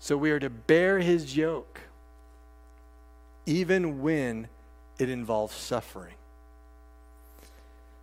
So, 0.00 0.18
we 0.18 0.30
are 0.32 0.38
to 0.38 0.50
bear 0.50 0.98
His 0.98 1.34
yoke, 1.34 1.80
even 3.46 4.02
when 4.02 4.48
it 4.98 5.08
involves 5.08 5.54
suffering. 5.54 6.14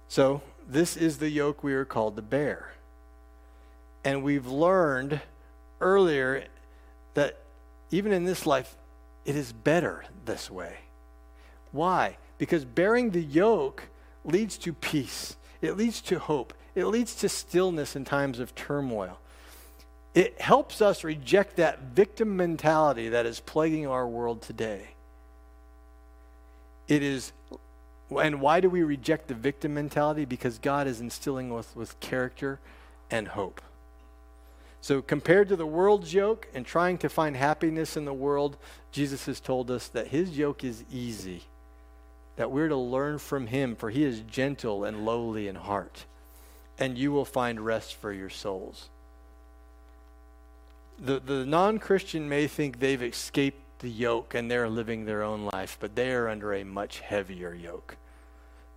So, 0.07 0.41
this 0.67 0.95
is 0.95 1.17
the 1.17 1.29
yoke 1.29 1.63
we 1.63 1.73
are 1.73 1.85
called 1.85 2.15
to 2.15 2.21
bear. 2.21 2.73
And 4.05 4.23
we've 4.23 4.47
learned 4.47 5.21
earlier 5.81 6.45
that 7.13 7.39
even 7.91 8.11
in 8.11 8.23
this 8.23 8.45
life, 8.45 8.75
it 9.25 9.35
is 9.35 9.53
better 9.53 10.05
this 10.25 10.49
way. 10.49 10.77
Why? 11.71 12.17
Because 12.37 12.65
bearing 12.65 13.11
the 13.11 13.21
yoke 13.21 13.83
leads 14.23 14.57
to 14.59 14.73
peace, 14.73 15.35
it 15.61 15.77
leads 15.77 16.01
to 16.01 16.19
hope, 16.19 16.53
it 16.75 16.85
leads 16.85 17.15
to 17.15 17.29
stillness 17.29 17.95
in 17.95 18.05
times 18.05 18.39
of 18.39 18.55
turmoil. 18.55 19.19
It 20.13 20.39
helps 20.39 20.81
us 20.81 21.03
reject 21.03 21.55
that 21.55 21.79
victim 21.81 22.37
mentality 22.37 23.09
that 23.09 23.25
is 23.25 23.39
plaguing 23.39 23.87
our 23.87 24.07
world 24.07 24.41
today. 24.41 24.92
It 26.87 27.03
is, 27.03 27.31
and 28.17 28.41
why 28.41 28.59
do 28.59 28.69
we 28.69 28.83
reject 28.83 29.27
the 29.27 29.33
victim 29.33 29.73
mentality? 29.73 30.25
Because 30.25 30.59
God 30.59 30.87
is 30.87 31.01
instilling 31.01 31.51
us 31.51 31.69
with 31.75 31.99
character 31.99 32.59
and 33.09 33.29
hope. 33.29 33.61
So, 34.81 35.01
compared 35.01 35.47
to 35.47 35.55
the 35.55 35.65
world's 35.65 36.13
yoke 36.13 36.49
and 36.53 36.65
trying 36.65 36.97
to 36.99 37.09
find 37.09 37.37
happiness 37.37 37.95
in 37.95 38.03
the 38.03 38.13
world, 38.13 38.57
Jesus 38.91 39.27
has 39.27 39.39
told 39.39 39.71
us 39.71 39.87
that 39.87 40.07
his 40.07 40.37
yoke 40.37 40.65
is 40.65 40.83
easy, 40.91 41.43
that 42.35 42.51
we're 42.51 42.67
to 42.67 42.75
learn 42.75 43.17
from 43.17 43.47
him, 43.47 43.77
for 43.77 43.89
he 43.89 44.03
is 44.03 44.19
gentle 44.21 44.83
and 44.83 45.05
lowly 45.05 45.47
in 45.47 45.55
heart, 45.55 46.03
and 46.77 46.97
you 46.97 47.13
will 47.13 47.23
find 47.23 47.61
rest 47.61 47.95
for 47.95 48.11
your 48.11 48.29
souls. 48.29 48.89
The, 50.99 51.21
the 51.21 51.45
non 51.45 51.79
Christian 51.79 52.27
may 52.27 52.47
think 52.47 52.79
they've 52.79 53.01
escaped 53.01 53.62
the 53.83 53.89
yoke 53.91 54.33
and 54.33 54.49
they're 54.49 54.67
living 54.67 55.05
their 55.05 55.21
own 55.21 55.47
life, 55.53 55.77
but 55.79 55.95
they 55.95 56.11
are 56.11 56.27
under 56.27 56.53
a 56.53 56.63
much 56.63 57.01
heavier 57.01 57.53
yoke 57.53 57.97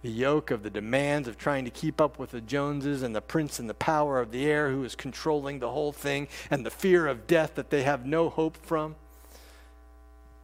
the 0.06 0.12
yoke 0.12 0.52
of 0.52 0.62
the 0.62 0.70
demands 0.70 1.26
of 1.26 1.36
trying 1.36 1.64
to 1.64 1.70
keep 1.70 2.00
up 2.00 2.16
with 2.16 2.30
the 2.30 2.40
Joneses 2.40 3.02
and 3.02 3.12
the 3.12 3.20
prince 3.20 3.58
and 3.58 3.68
the 3.68 3.74
power 3.74 4.20
of 4.20 4.30
the 4.30 4.46
air 4.46 4.70
who 4.70 4.84
is 4.84 4.94
controlling 4.94 5.58
the 5.58 5.70
whole 5.70 5.90
thing 5.90 6.28
and 6.48 6.64
the 6.64 6.70
fear 6.70 7.08
of 7.08 7.26
death 7.26 7.56
that 7.56 7.70
they 7.70 7.82
have 7.82 8.06
no 8.06 8.28
hope 8.28 8.56
from. 8.56 8.94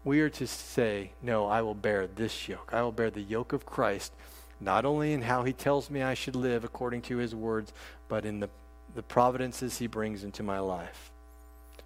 We 0.03 0.21
are 0.21 0.31
to 0.31 0.49
say, 0.49 1.13
No, 1.23 1.47
I 1.47 1.63
will 1.63 1.77
bear 1.77 2.09
this 2.09 2.49
yoke. 2.49 2.71
I 2.73 2.83
will 2.83 2.91
bear 2.91 3.09
the 3.09 3.23
yoke 3.23 3.53
of 3.53 3.65
Christ, 3.65 4.13
not 4.59 4.85
only 4.85 5.13
in 5.13 5.23
how 5.23 5.45
he 5.45 5.53
tells 5.53 5.91
me 5.91 6.03
I 6.03 6.15
should 6.15 6.35
live 6.35 6.65
according 6.65 7.03
to 7.03 7.19
his 7.19 7.33
words, 7.33 7.73
but 8.09 8.25
in 8.25 8.41
the, 8.41 8.51
the 8.97 9.05
providences 9.05 9.79
he 9.79 9.87
brings 9.87 10.25
into 10.25 10.43
my 10.43 10.59
life. 10.59 11.12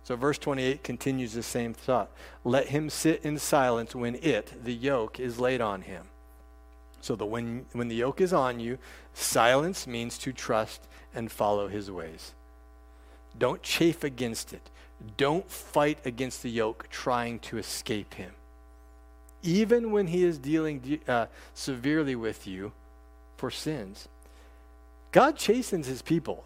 So, 0.07 0.15
verse 0.15 0.39
28 0.39 0.85
continues 0.85 1.33
the 1.33 1.43
same 1.43 1.75
thought. 1.75 2.09
Let 2.45 2.69
him 2.69 2.91
sit 2.91 3.25
in 3.25 3.41
silence 3.41 3.93
when 3.93 4.15
it, 4.23 4.65
the 4.65 4.73
yoke, 4.73 5.19
is 5.19 5.41
laid 5.41 5.61
on 5.61 5.83
him. 5.83 6.05
So, 7.01 7.17
the, 7.17 7.27
when, 7.27 7.67
when 7.73 7.89
the 7.89 7.97
yoke 7.97 8.21
is 8.21 8.33
on 8.33 8.61
you, 8.61 8.79
silence 9.15 9.85
means 9.85 10.17
to 10.19 10.33
trust 10.33 10.87
and 11.13 11.29
follow 11.29 11.67
his 11.67 11.91
ways. 11.91 12.35
Don't 13.37 13.65
chafe 13.65 14.05
against 14.05 14.53
it. 14.53 14.71
Don't 15.17 15.51
fight 15.51 15.99
against 16.05 16.45
the 16.45 16.51
yoke 16.51 16.87
trying 16.89 17.41
to 17.41 17.59
escape 17.59 18.15
him. 18.15 18.31
Even 19.43 19.91
when 19.91 20.07
he 20.07 20.23
is 20.23 20.39
dealing 20.39 21.01
uh, 21.09 21.27
severely 21.53 22.15
with 22.15 22.47
you 22.47 22.71
for 23.37 23.51
sins, 23.51 24.07
God 25.11 25.37
chastens 25.37 25.89
his 25.89 26.01
people. 26.01 26.45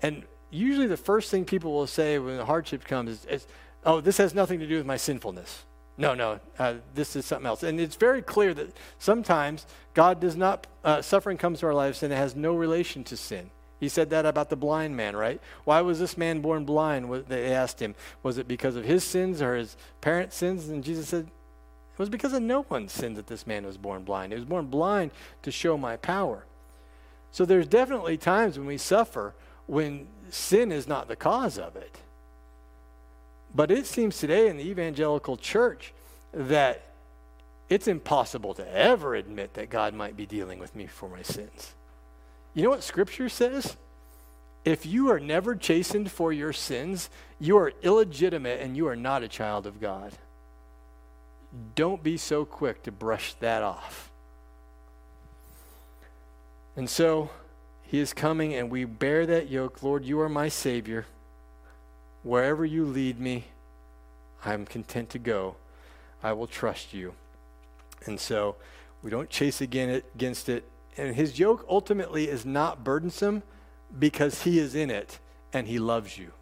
And 0.00 0.24
usually 0.52 0.86
the 0.86 0.96
first 0.96 1.30
thing 1.30 1.44
people 1.44 1.72
will 1.72 1.86
say 1.86 2.18
when 2.18 2.36
the 2.36 2.44
hardship 2.44 2.84
comes 2.84 3.10
is, 3.10 3.24
is 3.24 3.46
oh, 3.84 4.00
this 4.00 4.18
has 4.18 4.34
nothing 4.34 4.60
to 4.60 4.66
do 4.66 4.76
with 4.76 4.86
my 4.86 4.96
sinfulness. 4.96 5.64
No, 5.98 6.14
no, 6.14 6.40
uh, 6.58 6.74
this 6.94 7.16
is 7.16 7.26
something 7.26 7.46
else. 7.46 7.62
And 7.62 7.78
it's 7.80 7.96
very 7.96 8.22
clear 8.22 8.54
that 8.54 8.74
sometimes 8.98 9.66
God 9.94 10.20
does 10.20 10.36
not, 10.36 10.66
uh, 10.84 11.02
suffering 11.02 11.36
comes 11.36 11.60
to 11.60 11.66
our 11.66 11.74
lives 11.74 12.02
and 12.02 12.12
it 12.12 12.16
has 12.16 12.34
no 12.34 12.54
relation 12.54 13.04
to 13.04 13.16
sin. 13.16 13.50
He 13.78 13.88
said 13.88 14.10
that 14.10 14.24
about 14.24 14.48
the 14.48 14.56
blind 14.56 14.96
man, 14.96 15.16
right? 15.16 15.40
Why 15.64 15.80
was 15.80 15.98
this 15.98 16.16
man 16.16 16.40
born 16.40 16.64
blind? 16.64 17.12
They 17.28 17.52
asked 17.52 17.80
him. 17.80 17.94
Was 18.22 18.38
it 18.38 18.46
because 18.46 18.76
of 18.76 18.84
his 18.84 19.02
sins 19.02 19.42
or 19.42 19.56
his 19.56 19.76
parents' 20.00 20.36
sins? 20.36 20.68
And 20.68 20.84
Jesus 20.84 21.08
said, 21.08 21.24
it 21.24 21.98
was 21.98 22.08
because 22.08 22.32
of 22.32 22.42
no 22.42 22.64
one's 22.68 22.92
sins 22.92 23.16
that 23.16 23.26
this 23.26 23.46
man 23.46 23.66
was 23.66 23.76
born 23.76 24.04
blind. 24.04 24.32
He 24.32 24.38
was 24.38 24.48
born 24.48 24.66
blind 24.66 25.10
to 25.42 25.50
show 25.50 25.76
my 25.76 25.96
power. 25.96 26.44
So 27.32 27.44
there's 27.44 27.66
definitely 27.66 28.16
times 28.16 28.56
when 28.56 28.68
we 28.68 28.78
suffer 28.78 29.34
when 29.66 30.06
sin 30.32 30.72
is 30.72 30.88
not 30.88 31.08
the 31.08 31.16
cause 31.16 31.58
of 31.58 31.76
it. 31.76 31.98
But 33.54 33.70
it 33.70 33.86
seems 33.86 34.18
today 34.18 34.48
in 34.48 34.56
the 34.56 34.68
evangelical 34.68 35.36
church 35.36 35.92
that 36.32 36.82
it's 37.68 37.86
impossible 37.86 38.54
to 38.54 38.74
ever 38.74 39.14
admit 39.14 39.54
that 39.54 39.70
God 39.70 39.94
might 39.94 40.16
be 40.16 40.26
dealing 40.26 40.58
with 40.58 40.74
me 40.74 40.86
for 40.86 41.08
my 41.08 41.22
sins. 41.22 41.74
You 42.54 42.62
know 42.62 42.70
what 42.70 42.82
Scripture 42.82 43.28
says? 43.28 43.76
If 44.64 44.86
you 44.86 45.10
are 45.10 45.20
never 45.20 45.54
chastened 45.54 46.10
for 46.10 46.32
your 46.32 46.52
sins, 46.52 47.10
you 47.38 47.58
are 47.58 47.72
illegitimate 47.82 48.60
and 48.60 48.76
you 48.76 48.86
are 48.88 48.96
not 48.96 49.22
a 49.22 49.28
child 49.28 49.66
of 49.66 49.80
God. 49.80 50.12
Don't 51.74 52.02
be 52.02 52.16
so 52.16 52.44
quick 52.44 52.82
to 52.84 52.92
brush 52.92 53.34
that 53.34 53.62
off. 53.62 54.10
And 56.76 56.88
so, 56.88 57.30
he 57.92 58.00
is 58.00 58.14
coming, 58.14 58.54
and 58.54 58.70
we 58.70 58.86
bear 58.86 59.26
that 59.26 59.50
yoke. 59.50 59.82
Lord, 59.82 60.06
you 60.06 60.18
are 60.22 60.28
my 60.30 60.48
Savior. 60.48 61.04
Wherever 62.22 62.64
you 62.64 62.86
lead 62.86 63.20
me, 63.20 63.44
I'm 64.46 64.64
content 64.64 65.10
to 65.10 65.18
go. 65.18 65.56
I 66.22 66.32
will 66.32 66.46
trust 66.46 66.94
you. 66.94 67.12
And 68.06 68.18
so 68.18 68.56
we 69.02 69.10
don't 69.10 69.28
chase 69.28 69.60
against 69.60 70.48
it. 70.48 70.64
And 70.96 71.14
his 71.14 71.38
yoke 71.38 71.66
ultimately 71.68 72.28
is 72.28 72.46
not 72.46 72.82
burdensome 72.82 73.42
because 73.98 74.44
he 74.44 74.58
is 74.58 74.74
in 74.74 74.90
it 74.90 75.18
and 75.52 75.68
he 75.68 75.78
loves 75.78 76.16
you, 76.16 76.32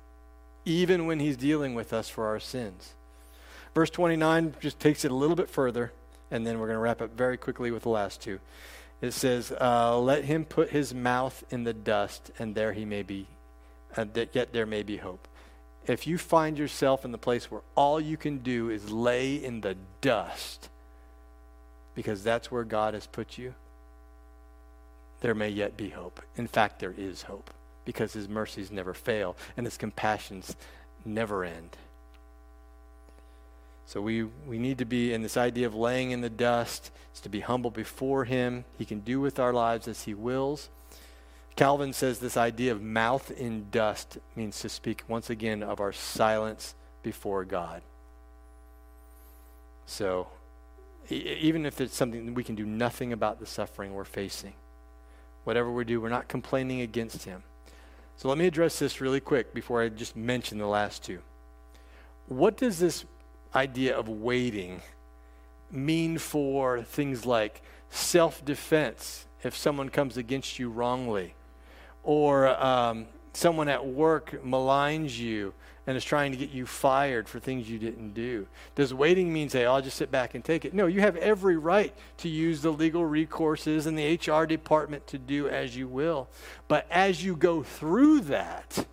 even 0.64 1.04
when 1.06 1.18
he's 1.18 1.36
dealing 1.36 1.74
with 1.74 1.92
us 1.92 2.08
for 2.08 2.28
our 2.28 2.38
sins. 2.38 2.94
Verse 3.74 3.90
29 3.90 4.54
just 4.60 4.78
takes 4.78 5.04
it 5.04 5.10
a 5.10 5.16
little 5.16 5.34
bit 5.34 5.50
further, 5.50 5.90
and 6.30 6.46
then 6.46 6.60
we're 6.60 6.66
going 6.66 6.76
to 6.76 6.80
wrap 6.80 7.02
up 7.02 7.16
very 7.16 7.36
quickly 7.36 7.72
with 7.72 7.82
the 7.82 7.88
last 7.88 8.20
two. 8.20 8.38
It 9.00 9.12
says, 9.12 9.52
uh, 9.60 9.98
Let 9.98 10.24
him 10.24 10.44
put 10.44 10.70
his 10.70 10.94
mouth 10.94 11.42
in 11.50 11.64
the 11.64 11.72
dust, 11.72 12.30
and 12.38 12.54
there 12.54 12.72
he 12.72 12.84
may 12.84 13.02
be, 13.02 13.26
uh, 13.96 14.04
that 14.12 14.34
yet 14.34 14.52
there 14.52 14.66
may 14.66 14.82
be 14.82 14.98
hope. 14.98 15.26
If 15.86 16.06
you 16.06 16.18
find 16.18 16.58
yourself 16.58 17.04
in 17.04 17.12
the 17.12 17.18
place 17.18 17.50
where 17.50 17.62
all 17.74 18.00
you 18.00 18.16
can 18.16 18.38
do 18.38 18.68
is 18.68 18.90
lay 18.90 19.36
in 19.36 19.62
the 19.62 19.76
dust, 20.00 20.68
because 21.94 22.22
that's 22.22 22.50
where 22.50 22.64
God 22.64 22.94
has 22.94 23.06
put 23.06 23.38
you, 23.38 23.54
there 25.20 25.34
may 25.34 25.48
yet 25.48 25.76
be 25.76 25.88
hope. 25.88 26.20
In 26.36 26.46
fact, 26.46 26.78
there 26.78 26.94
is 26.96 27.22
hope, 27.22 27.50
because 27.84 28.12
his 28.12 28.28
mercies 28.28 28.70
never 28.70 28.92
fail, 28.92 29.36
and 29.56 29.66
his 29.66 29.78
compassions 29.78 30.56
never 31.04 31.44
end. 31.44 31.76
So 33.90 34.00
we, 34.00 34.22
we 34.46 34.60
need 34.60 34.78
to 34.78 34.84
be 34.84 35.12
in 35.12 35.22
this 35.22 35.36
idea 35.36 35.66
of 35.66 35.74
laying 35.74 36.12
in 36.12 36.20
the 36.20 36.30
dust, 36.30 36.92
is 37.12 37.20
to 37.22 37.28
be 37.28 37.40
humble 37.40 37.72
before 37.72 38.24
Him. 38.24 38.64
He 38.78 38.84
can 38.84 39.00
do 39.00 39.20
with 39.20 39.40
our 39.40 39.52
lives 39.52 39.88
as 39.88 40.04
He 40.04 40.14
wills. 40.14 40.68
Calvin 41.56 41.92
says 41.92 42.20
this 42.20 42.36
idea 42.36 42.70
of 42.70 42.80
mouth 42.80 43.32
in 43.32 43.66
dust 43.72 44.18
means 44.36 44.60
to 44.60 44.68
speak 44.68 45.02
once 45.08 45.28
again 45.28 45.64
of 45.64 45.80
our 45.80 45.90
silence 45.90 46.76
before 47.02 47.44
God. 47.44 47.82
So 49.86 50.28
even 51.08 51.66
if 51.66 51.80
it's 51.80 51.96
something 51.96 52.32
we 52.32 52.44
can 52.44 52.54
do 52.54 52.66
nothing 52.66 53.12
about 53.12 53.40
the 53.40 53.46
suffering 53.46 53.92
we're 53.92 54.04
facing, 54.04 54.52
whatever 55.42 55.68
we 55.68 55.84
do, 55.84 56.00
we're 56.00 56.10
not 56.10 56.28
complaining 56.28 56.80
against 56.80 57.24
Him. 57.24 57.42
So 58.16 58.28
let 58.28 58.38
me 58.38 58.46
address 58.46 58.78
this 58.78 59.00
really 59.00 59.18
quick 59.18 59.52
before 59.52 59.82
I 59.82 59.88
just 59.88 60.14
mention 60.14 60.58
the 60.58 60.66
last 60.66 61.02
two. 61.02 61.18
What 62.28 62.56
does 62.56 62.78
this 62.78 63.04
idea 63.54 63.96
of 63.96 64.08
waiting 64.08 64.82
mean 65.70 66.18
for 66.18 66.82
things 66.82 67.24
like 67.26 67.62
self 67.90 68.44
defense 68.44 69.26
if 69.42 69.56
someone 69.56 69.88
comes 69.88 70.16
against 70.16 70.58
you 70.58 70.68
wrongly, 70.68 71.34
or 72.02 72.48
um, 72.62 73.06
someone 73.32 73.68
at 73.68 73.86
work 73.86 74.42
maligns 74.44 75.18
you 75.18 75.54
and 75.86 75.96
is 75.96 76.04
trying 76.04 76.30
to 76.30 76.36
get 76.36 76.50
you 76.50 76.66
fired 76.66 77.28
for 77.28 77.40
things 77.40 77.68
you 77.68 77.78
didn't 77.78 78.12
do? 78.12 78.46
Does 78.74 78.92
waiting 78.92 79.32
mean 79.32 79.48
say, 79.48 79.64
oh, 79.64 79.74
I'll 79.74 79.82
just 79.82 79.96
sit 79.96 80.10
back 80.10 80.34
and 80.34 80.44
take 80.44 80.64
it? 80.64 80.74
No, 80.74 80.86
you 80.86 81.00
have 81.00 81.16
every 81.16 81.56
right 81.56 81.94
to 82.18 82.28
use 82.28 82.60
the 82.60 82.70
legal 82.70 83.02
recourses 83.02 83.86
and 83.86 83.98
the 83.98 84.14
HR 84.14 84.44
department 84.44 85.06
to 85.08 85.18
do 85.18 85.48
as 85.48 85.76
you 85.76 85.88
will. 85.88 86.28
But 86.68 86.86
as 86.90 87.24
you 87.24 87.34
go 87.34 87.62
through 87.62 88.20
that 88.22 88.86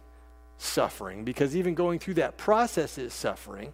suffering, 0.58 1.26
because 1.26 1.56
even 1.56 1.76
going 1.76 2.00
through 2.00 2.15
that 2.15 2.38
process 2.38 2.98
is 2.98 3.13
suffering 3.13 3.74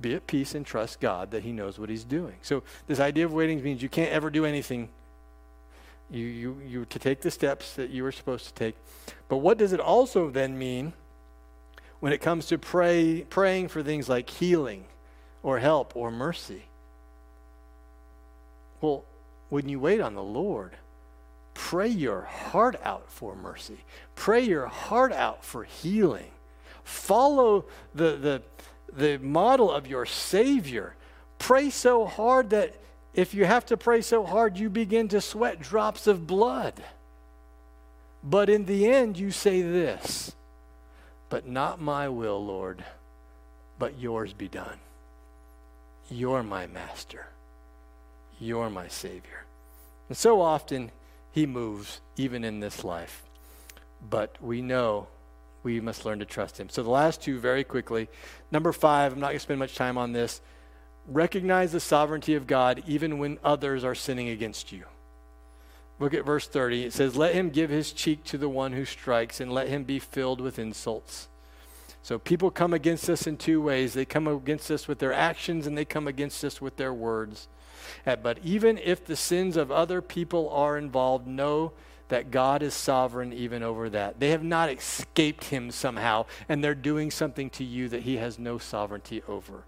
be 0.00 0.14
at 0.14 0.26
peace 0.26 0.54
and 0.54 0.64
trust 0.66 1.00
God 1.00 1.30
that 1.30 1.42
He 1.42 1.52
knows 1.52 1.78
what 1.78 1.88
He's 1.88 2.04
doing. 2.04 2.34
So 2.42 2.62
this 2.86 3.00
idea 3.00 3.24
of 3.24 3.32
waiting 3.32 3.62
means 3.62 3.82
you 3.82 3.88
can't 3.88 4.10
ever 4.10 4.30
do 4.30 4.44
anything. 4.44 4.88
You 6.10 6.24
you 6.26 6.60
you 6.66 6.84
to 6.86 6.98
take 6.98 7.20
the 7.20 7.30
steps 7.30 7.74
that 7.74 7.90
you 7.90 8.02
were 8.02 8.12
supposed 8.12 8.46
to 8.46 8.54
take. 8.54 8.76
But 9.28 9.38
what 9.38 9.58
does 9.58 9.72
it 9.72 9.80
also 9.80 10.30
then 10.30 10.58
mean 10.58 10.92
when 12.00 12.12
it 12.12 12.20
comes 12.20 12.46
to 12.46 12.58
pray 12.58 13.26
praying 13.28 13.68
for 13.68 13.82
things 13.82 14.08
like 14.08 14.30
healing 14.30 14.84
or 15.42 15.58
help 15.58 15.96
or 15.96 16.10
mercy? 16.10 16.64
Well, 18.80 19.04
when 19.48 19.68
you 19.68 19.80
wait 19.80 20.00
on 20.00 20.14
the 20.14 20.22
Lord, 20.22 20.72
pray 21.54 21.88
your 21.88 22.22
heart 22.22 22.78
out 22.84 23.10
for 23.10 23.34
mercy. 23.34 23.78
Pray 24.14 24.42
your 24.42 24.66
heart 24.66 25.12
out 25.12 25.44
for 25.44 25.64
healing. 25.64 26.30
Follow 26.84 27.64
the 27.94 28.16
the 28.16 28.42
the 28.96 29.18
model 29.18 29.70
of 29.70 29.86
your 29.86 30.06
Savior. 30.06 30.94
Pray 31.38 31.70
so 31.70 32.06
hard 32.06 32.50
that 32.50 32.74
if 33.14 33.34
you 33.34 33.44
have 33.44 33.66
to 33.66 33.76
pray 33.76 34.02
so 34.02 34.24
hard, 34.24 34.58
you 34.58 34.68
begin 34.68 35.08
to 35.08 35.20
sweat 35.20 35.60
drops 35.60 36.06
of 36.06 36.26
blood. 36.26 36.74
But 38.22 38.50
in 38.50 38.66
the 38.66 38.86
end, 38.86 39.18
you 39.18 39.30
say 39.30 39.62
this 39.62 40.34
But 41.28 41.46
not 41.46 41.80
my 41.80 42.08
will, 42.08 42.44
Lord, 42.44 42.84
but 43.78 43.98
yours 43.98 44.32
be 44.32 44.48
done. 44.48 44.78
You're 46.10 46.42
my 46.42 46.66
master. 46.66 47.26
You're 48.38 48.70
my 48.70 48.88
Savior. 48.88 49.44
And 50.08 50.16
so 50.16 50.40
often, 50.40 50.90
He 51.32 51.46
moves, 51.46 52.00
even 52.16 52.44
in 52.44 52.60
this 52.60 52.84
life. 52.84 53.22
But 54.08 54.36
we 54.42 54.62
know 54.62 55.08
we 55.66 55.80
must 55.80 56.04
learn 56.04 56.20
to 56.20 56.24
trust 56.24 56.60
him. 56.60 56.68
So 56.68 56.84
the 56.84 56.90
last 56.90 57.20
two, 57.20 57.40
very 57.40 57.64
quickly. 57.64 58.08
Number 58.52 58.72
five, 58.72 59.12
I'm 59.12 59.18
not 59.18 59.28
going 59.28 59.36
to 59.36 59.40
spend 59.40 59.58
much 59.58 59.74
time 59.74 59.98
on 59.98 60.12
this. 60.12 60.40
Recognize 61.08 61.72
the 61.72 61.80
sovereignty 61.80 62.34
of 62.34 62.46
God 62.46 62.84
even 62.86 63.18
when 63.18 63.38
others 63.42 63.82
are 63.82 63.94
sinning 63.94 64.28
against 64.28 64.70
you. 64.70 64.84
Look 65.98 66.14
at 66.14 66.24
verse 66.24 66.46
30. 66.46 66.84
It 66.84 66.92
says, 66.92 67.16
Let 67.16 67.34
him 67.34 67.50
give 67.50 67.68
his 67.68 67.92
cheek 67.92 68.22
to 68.24 68.38
the 68.38 68.48
one 68.48 68.74
who 68.74 68.84
strikes, 68.84 69.40
and 69.40 69.52
let 69.52 69.68
him 69.68 69.82
be 69.82 69.98
filled 69.98 70.40
with 70.40 70.58
insults. 70.58 71.28
So 72.02 72.16
people 72.16 72.52
come 72.52 72.72
against 72.72 73.10
us 73.10 73.26
in 73.26 73.36
two 73.36 73.60
ways 73.60 73.92
they 73.92 74.04
come 74.04 74.28
against 74.28 74.70
us 74.70 74.86
with 74.86 75.00
their 75.00 75.12
actions, 75.12 75.66
and 75.66 75.76
they 75.76 75.84
come 75.84 76.06
against 76.06 76.44
us 76.44 76.60
with 76.60 76.76
their 76.76 76.94
words. 76.94 77.48
Uh, 78.06 78.14
but 78.14 78.38
even 78.44 78.78
if 78.78 79.04
the 79.04 79.16
sins 79.16 79.56
of 79.56 79.72
other 79.72 80.00
people 80.00 80.48
are 80.50 80.78
involved, 80.78 81.26
know 81.26 81.72
that 82.08 82.30
God 82.30 82.62
is 82.62 82.74
sovereign 82.74 83.32
even 83.32 83.62
over 83.62 83.90
that. 83.90 84.20
They 84.20 84.30
have 84.30 84.44
not 84.44 84.70
escaped 84.70 85.44
him 85.44 85.70
somehow, 85.70 86.26
and 86.48 86.62
they're 86.62 86.74
doing 86.74 87.10
something 87.10 87.50
to 87.50 87.64
you 87.64 87.88
that 87.88 88.02
he 88.02 88.16
has 88.16 88.38
no 88.38 88.58
sovereignty 88.58 89.22
over. 89.26 89.64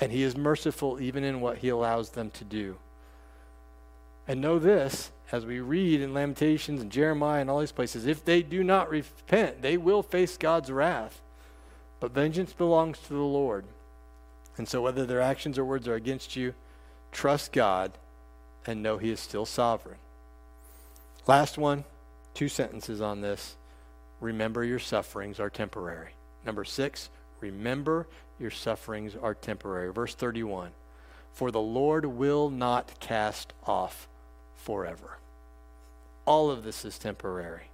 And 0.00 0.12
he 0.12 0.22
is 0.22 0.36
merciful 0.36 1.00
even 1.00 1.24
in 1.24 1.40
what 1.40 1.58
he 1.58 1.68
allows 1.68 2.10
them 2.10 2.30
to 2.30 2.44
do. 2.44 2.76
And 4.26 4.40
know 4.40 4.58
this, 4.58 5.10
as 5.32 5.46
we 5.46 5.60
read 5.60 6.00
in 6.00 6.14
Lamentations 6.14 6.80
and 6.80 6.90
Jeremiah 6.90 7.40
and 7.40 7.50
all 7.50 7.60
these 7.60 7.72
places, 7.72 8.06
if 8.06 8.24
they 8.24 8.42
do 8.42 8.62
not 8.62 8.90
repent, 8.90 9.62
they 9.62 9.76
will 9.76 10.02
face 10.02 10.36
God's 10.36 10.70
wrath. 10.70 11.20
But 12.00 12.12
vengeance 12.12 12.52
belongs 12.52 12.98
to 13.00 13.08
the 13.08 13.18
Lord. 13.18 13.64
And 14.56 14.68
so, 14.68 14.82
whether 14.82 15.06
their 15.06 15.20
actions 15.20 15.58
or 15.58 15.64
words 15.64 15.88
are 15.88 15.94
against 15.94 16.36
you, 16.36 16.54
trust 17.12 17.52
God 17.52 17.92
and 18.66 18.82
know 18.82 18.98
He 18.98 19.10
is 19.10 19.20
still 19.20 19.46
sovereign. 19.46 19.98
Last 21.28 21.58
one, 21.58 21.84
two 22.32 22.48
sentences 22.48 23.02
on 23.02 23.20
this. 23.20 23.58
Remember 24.18 24.64
your 24.64 24.78
sufferings 24.78 25.38
are 25.38 25.50
temporary. 25.50 26.12
Number 26.46 26.64
six, 26.64 27.10
remember 27.40 28.08
your 28.40 28.50
sufferings 28.50 29.14
are 29.14 29.34
temporary. 29.34 29.92
Verse 29.92 30.14
31 30.14 30.70
For 31.34 31.50
the 31.50 31.60
Lord 31.60 32.06
will 32.06 32.48
not 32.48 32.98
cast 32.98 33.52
off 33.66 34.08
forever. 34.56 35.18
All 36.24 36.50
of 36.50 36.64
this 36.64 36.86
is 36.86 36.98
temporary. 36.98 37.64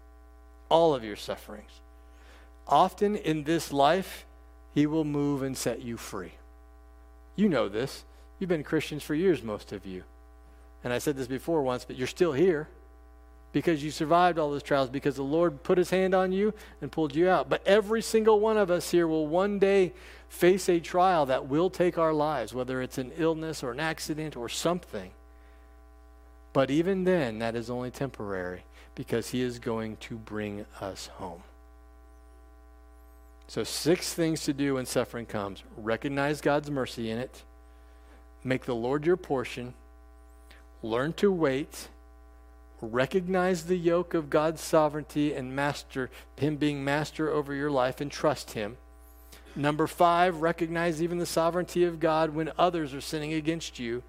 All 0.68 0.92
of 0.92 1.04
your 1.04 1.16
sufferings. 1.16 1.80
Often 2.66 3.14
in 3.14 3.44
this 3.44 3.72
life, 3.72 4.26
He 4.74 4.84
will 4.84 5.04
move 5.04 5.44
and 5.44 5.56
set 5.56 5.80
you 5.80 5.96
free. 5.96 6.32
You 7.36 7.48
know 7.48 7.68
this. 7.68 8.04
You've 8.40 8.48
been 8.48 8.64
Christians 8.64 9.04
for 9.04 9.14
years, 9.14 9.44
most 9.44 9.70
of 9.70 9.86
you. 9.86 10.02
And 10.82 10.92
I 10.92 10.98
said 10.98 11.16
this 11.16 11.28
before 11.28 11.62
once, 11.62 11.84
but 11.84 11.94
you're 11.94 12.08
still 12.08 12.32
here 12.32 12.68
because 13.54 13.84
you 13.84 13.92
survived 13.92 14.36
all 14.36 14.50
those 14.50 14.64
trials 14.64 14.90
because 14.90 15.14
the 15.14 15.22
Lord 15.22 15.62
put 15.62 15.78
his 15.78 15.90
hand 15.90 16.12
on 16.12 16.32
you 16.32 16.52
and 16.82 16.90
pulled 16.90 17.14
you 17.14 17.28
out. 17.28 17.48
But 17.48 17.64
every 17.64 18.02
single 18.02 18.40
one 18.40 18.58
of 18.58 18.68
us 18.68 18.90
here 18.90 19.06
will 19.06 19.28
one 19.28 19.60
day 19.60 19.92
face 20.28 20.68
a 20.68 20.80
trial 20.80 21.24
that 21.26 21.46
will 21.46 21.70
take 21.70 21.96
our 21.96 22.12
lives, 22.12 22.52
whether 22.52 22.82
it's 22.82 22.98
an 22.98 23.12
illness 23.16 23.62
or 23.62 23.70
an 23.70 23.78
accident 23.78 24.36
or 24.36 24.48
something. 24.48 25.12
But 26.52 26.68
even 26.68 27.04
then, 27.04 27.38
that 27.38 27.54
is 27.54 27.70
only 27.70 27.92
temporary 27.92 28.64
because 28.96 29.30
he 29.30 29.40
is 29.40 29.60
going 29.60 29.98
to 29.98 30.16
bring 30.16 30.66
us 30.80 31.06
home. 31.06 31.44
So, 33.46 33.62
six 33.62 34.14
things 34.14 34.42
to 34.44 34.52
do 34.52 34.74
when 34.74 34.86
suffering 34.86 35.26
comes 35.26 35.62
recognize 35.76 36.40
God's 36.40 36.72
mercy 36.72 37.08
in 37.08 37.18
it, 37.18 37.44
make 38.42 38.64
the 38.64 38.74
Lord 38.74 39.06
your 39.06 39.16
portion, 39.16 39.74
learn 40.82 41.12
to 41.14 41.30
wait, 41.30 41.88
recognize 42.80 43.64
the 43.64 43.76
yoke 43.76 44.14
of 44.14 44.30
God's 44.30 44.60
sovereignty 44.60 45.32
and 45.34 45.54
master, 45.54 46.10
Him 46.36 46.56
being 46.56 46.84
master 46.84 47.30
over 47.30 47.54
your 47.54 47.70
life, 47.70 48.00
and 48.00 48.10
trust 48.10 48.52
Him. 48.52 48.76
Number 49.56 49.86
five, 49.86 50.42
recognize 50.42 51.00
even 51.02 51.18
the 51.18 51.26
sovereignty 51.26 51.84
of 51.84 52.00
God 52.00 52.30
when 52.30 52.52
others 52.58 52.92
are 52.92 53.00
sinning 53.00 53.32
against 53.32 53.78
you. 53.78 54.02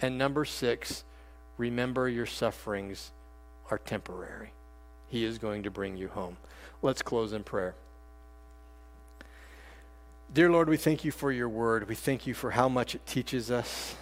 And 0.00 0.16
number 0.16 0.44
six, 0.44 1.04
remember 1.58 2.08
your 2.08 2.26
sufferings 2.26 3.10
are 3.70 3.78
temporary. 3.78 4.52
He 5.08 5.24
is 5.24 5.38
going 5.38 5.64
to 5.64 5.70
bring 5.70 5.96
you 5.96 6.08
home. 6.08 6.36
Let's 6.82 7.02
close 7.02 7.32
in 7.32 7.44
prayer. 7.44 7.74
Dear 10.32 10.50
Lord, 10.50 10.68
we 10.68 10.76
thank 10.76 11.04
you 11.04 11.12
for 11.12 11.30
your 11.30 11.48
word. 11.48 11.88
We 11.88 11.94
thank 11.94 12.26
you 12.26 12.34
for 12.34 12.50
how 12.50 12.68
much 12.68 12.94
it 12.94 13.06
teaches 13.06 13.50
us. 13.50 13.94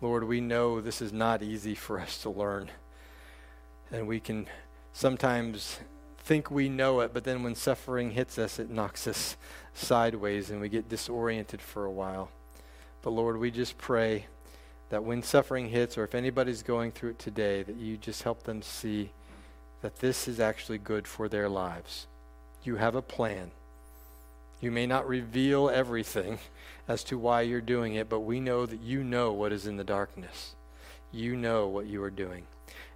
Lord, 0.00 0.24
we 0.24 0.40
know 0.40 0.80
this 0.80 1.00
is 1.00 1.12
not 1.12 1.42
easy 1.42 1.74
for 1.74 2.00
us 2.00 2.20
to 2.22 2.30
learn. 2.30 2.70
And 3.94 4.08
we 4.08 4.18
can 4.18 4.48
sometimes 4.92 5.78
think 6.18 6.50
we 6.50 6.68
know 6.68 6.98
it, 6.98 7.14
but 7.14 7.22
then 7.22 7.44
when 7.44 7.54
suffering 7.54 8.10
hits 8.10 8.38
us, 8.38 8.58
it 8.58 8.68
knocks 8.68 9.06
us 9.06 9.36
sideways 9.72 10.50
and 10.50 10.60
we 10.60 10.68
get 10.68 10.88
disoriented 10.88 11.62
for 11.62 11.84
a 11.84 11.92
while. 11.92 12.28
But 13.02 13.10
Lord, 13.10 13.38
we 13.38 13.52
just 13.52 13.78
pray 13.78 14.26
that 14.88 15.04
when 15.04 15.22
suffering 15.22 15.68
hits, 15.68 15.96
or 15.96 16.02
if 16.02 16.16
anybody's 16.16 16.64
going 16.64 16.90
through 16.90 17.10
it 17.10 17.20
today, 17.20 17.62
that 17.62 17.76
you 17.76 17.96
just 17.96 18.24
help 18.24 18.42
them 18.42 18.62
see 18.62 19.10
that 19.80 20.00
this 20.00 20.26
is 20.26 20.40
actually 20.40 20.78
good 20.78 21.06
for 21.06 21.28
their 21.28 21.48
lives. 21.48 22.08
You 22.64 22.74
have 22.76 22.96
a 22.96 23.02
plan. 23.02 23.52
You 24.60 24.72
may 24.72 24.88
not 24.88 25.06
reveal 25.06 25.70
everything 25.70 26.40
as 26.88 27.04
to 27.04 27.16
why 27.16 27.42
you're 27.42 27.60
doing 27.60 27.94
it, 27.94 28.08
but 28.08 28.20
we 28.20 28.40
know 28.40 28.66
that 28.66 28.80
you 28.80 29.04
know 29.04 29.32
what 29.32 29.52
is 29.52 29.68
in 29.68 29.76
the 29.76 29.84
darkness. 29.84 30.56
You 31.12 31.36
know 31.36 31.68
what 31.68 31.86
you 31.86 32.02
are 32.02 32.10
doing. 32.10 32.42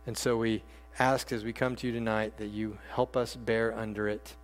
And 0.05 0.19
so 0.19 0.37
we 0.37 0.65
ask 0.99 1.33
as 1.33 1.45
we 1.45 1.53
come 1.53 1.77
to 1.77 1.87
you 1.87 1.93
tonight 1.93 2.37
that 2.39 2.49
you 2.49 2.79
help 2.91 3.17
us 3.17 3.37
bear 3.37 3.77
under 3.77 4.09
it 4.09 4.35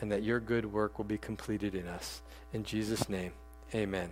and 0.00 0.12
that 0.12 0.22
your 0.22 0.40
good 0.40 0.72
work 0.72 0.98
will 0.98 1.04
be 1.04 1.18
completed 1.18 1.74
in 1.74 1.86
us. 1.86 2.22
In 2.52 2.64
Jesus' 2.64 3.08
name, 3.08 3.32
amen. 3.74 4.10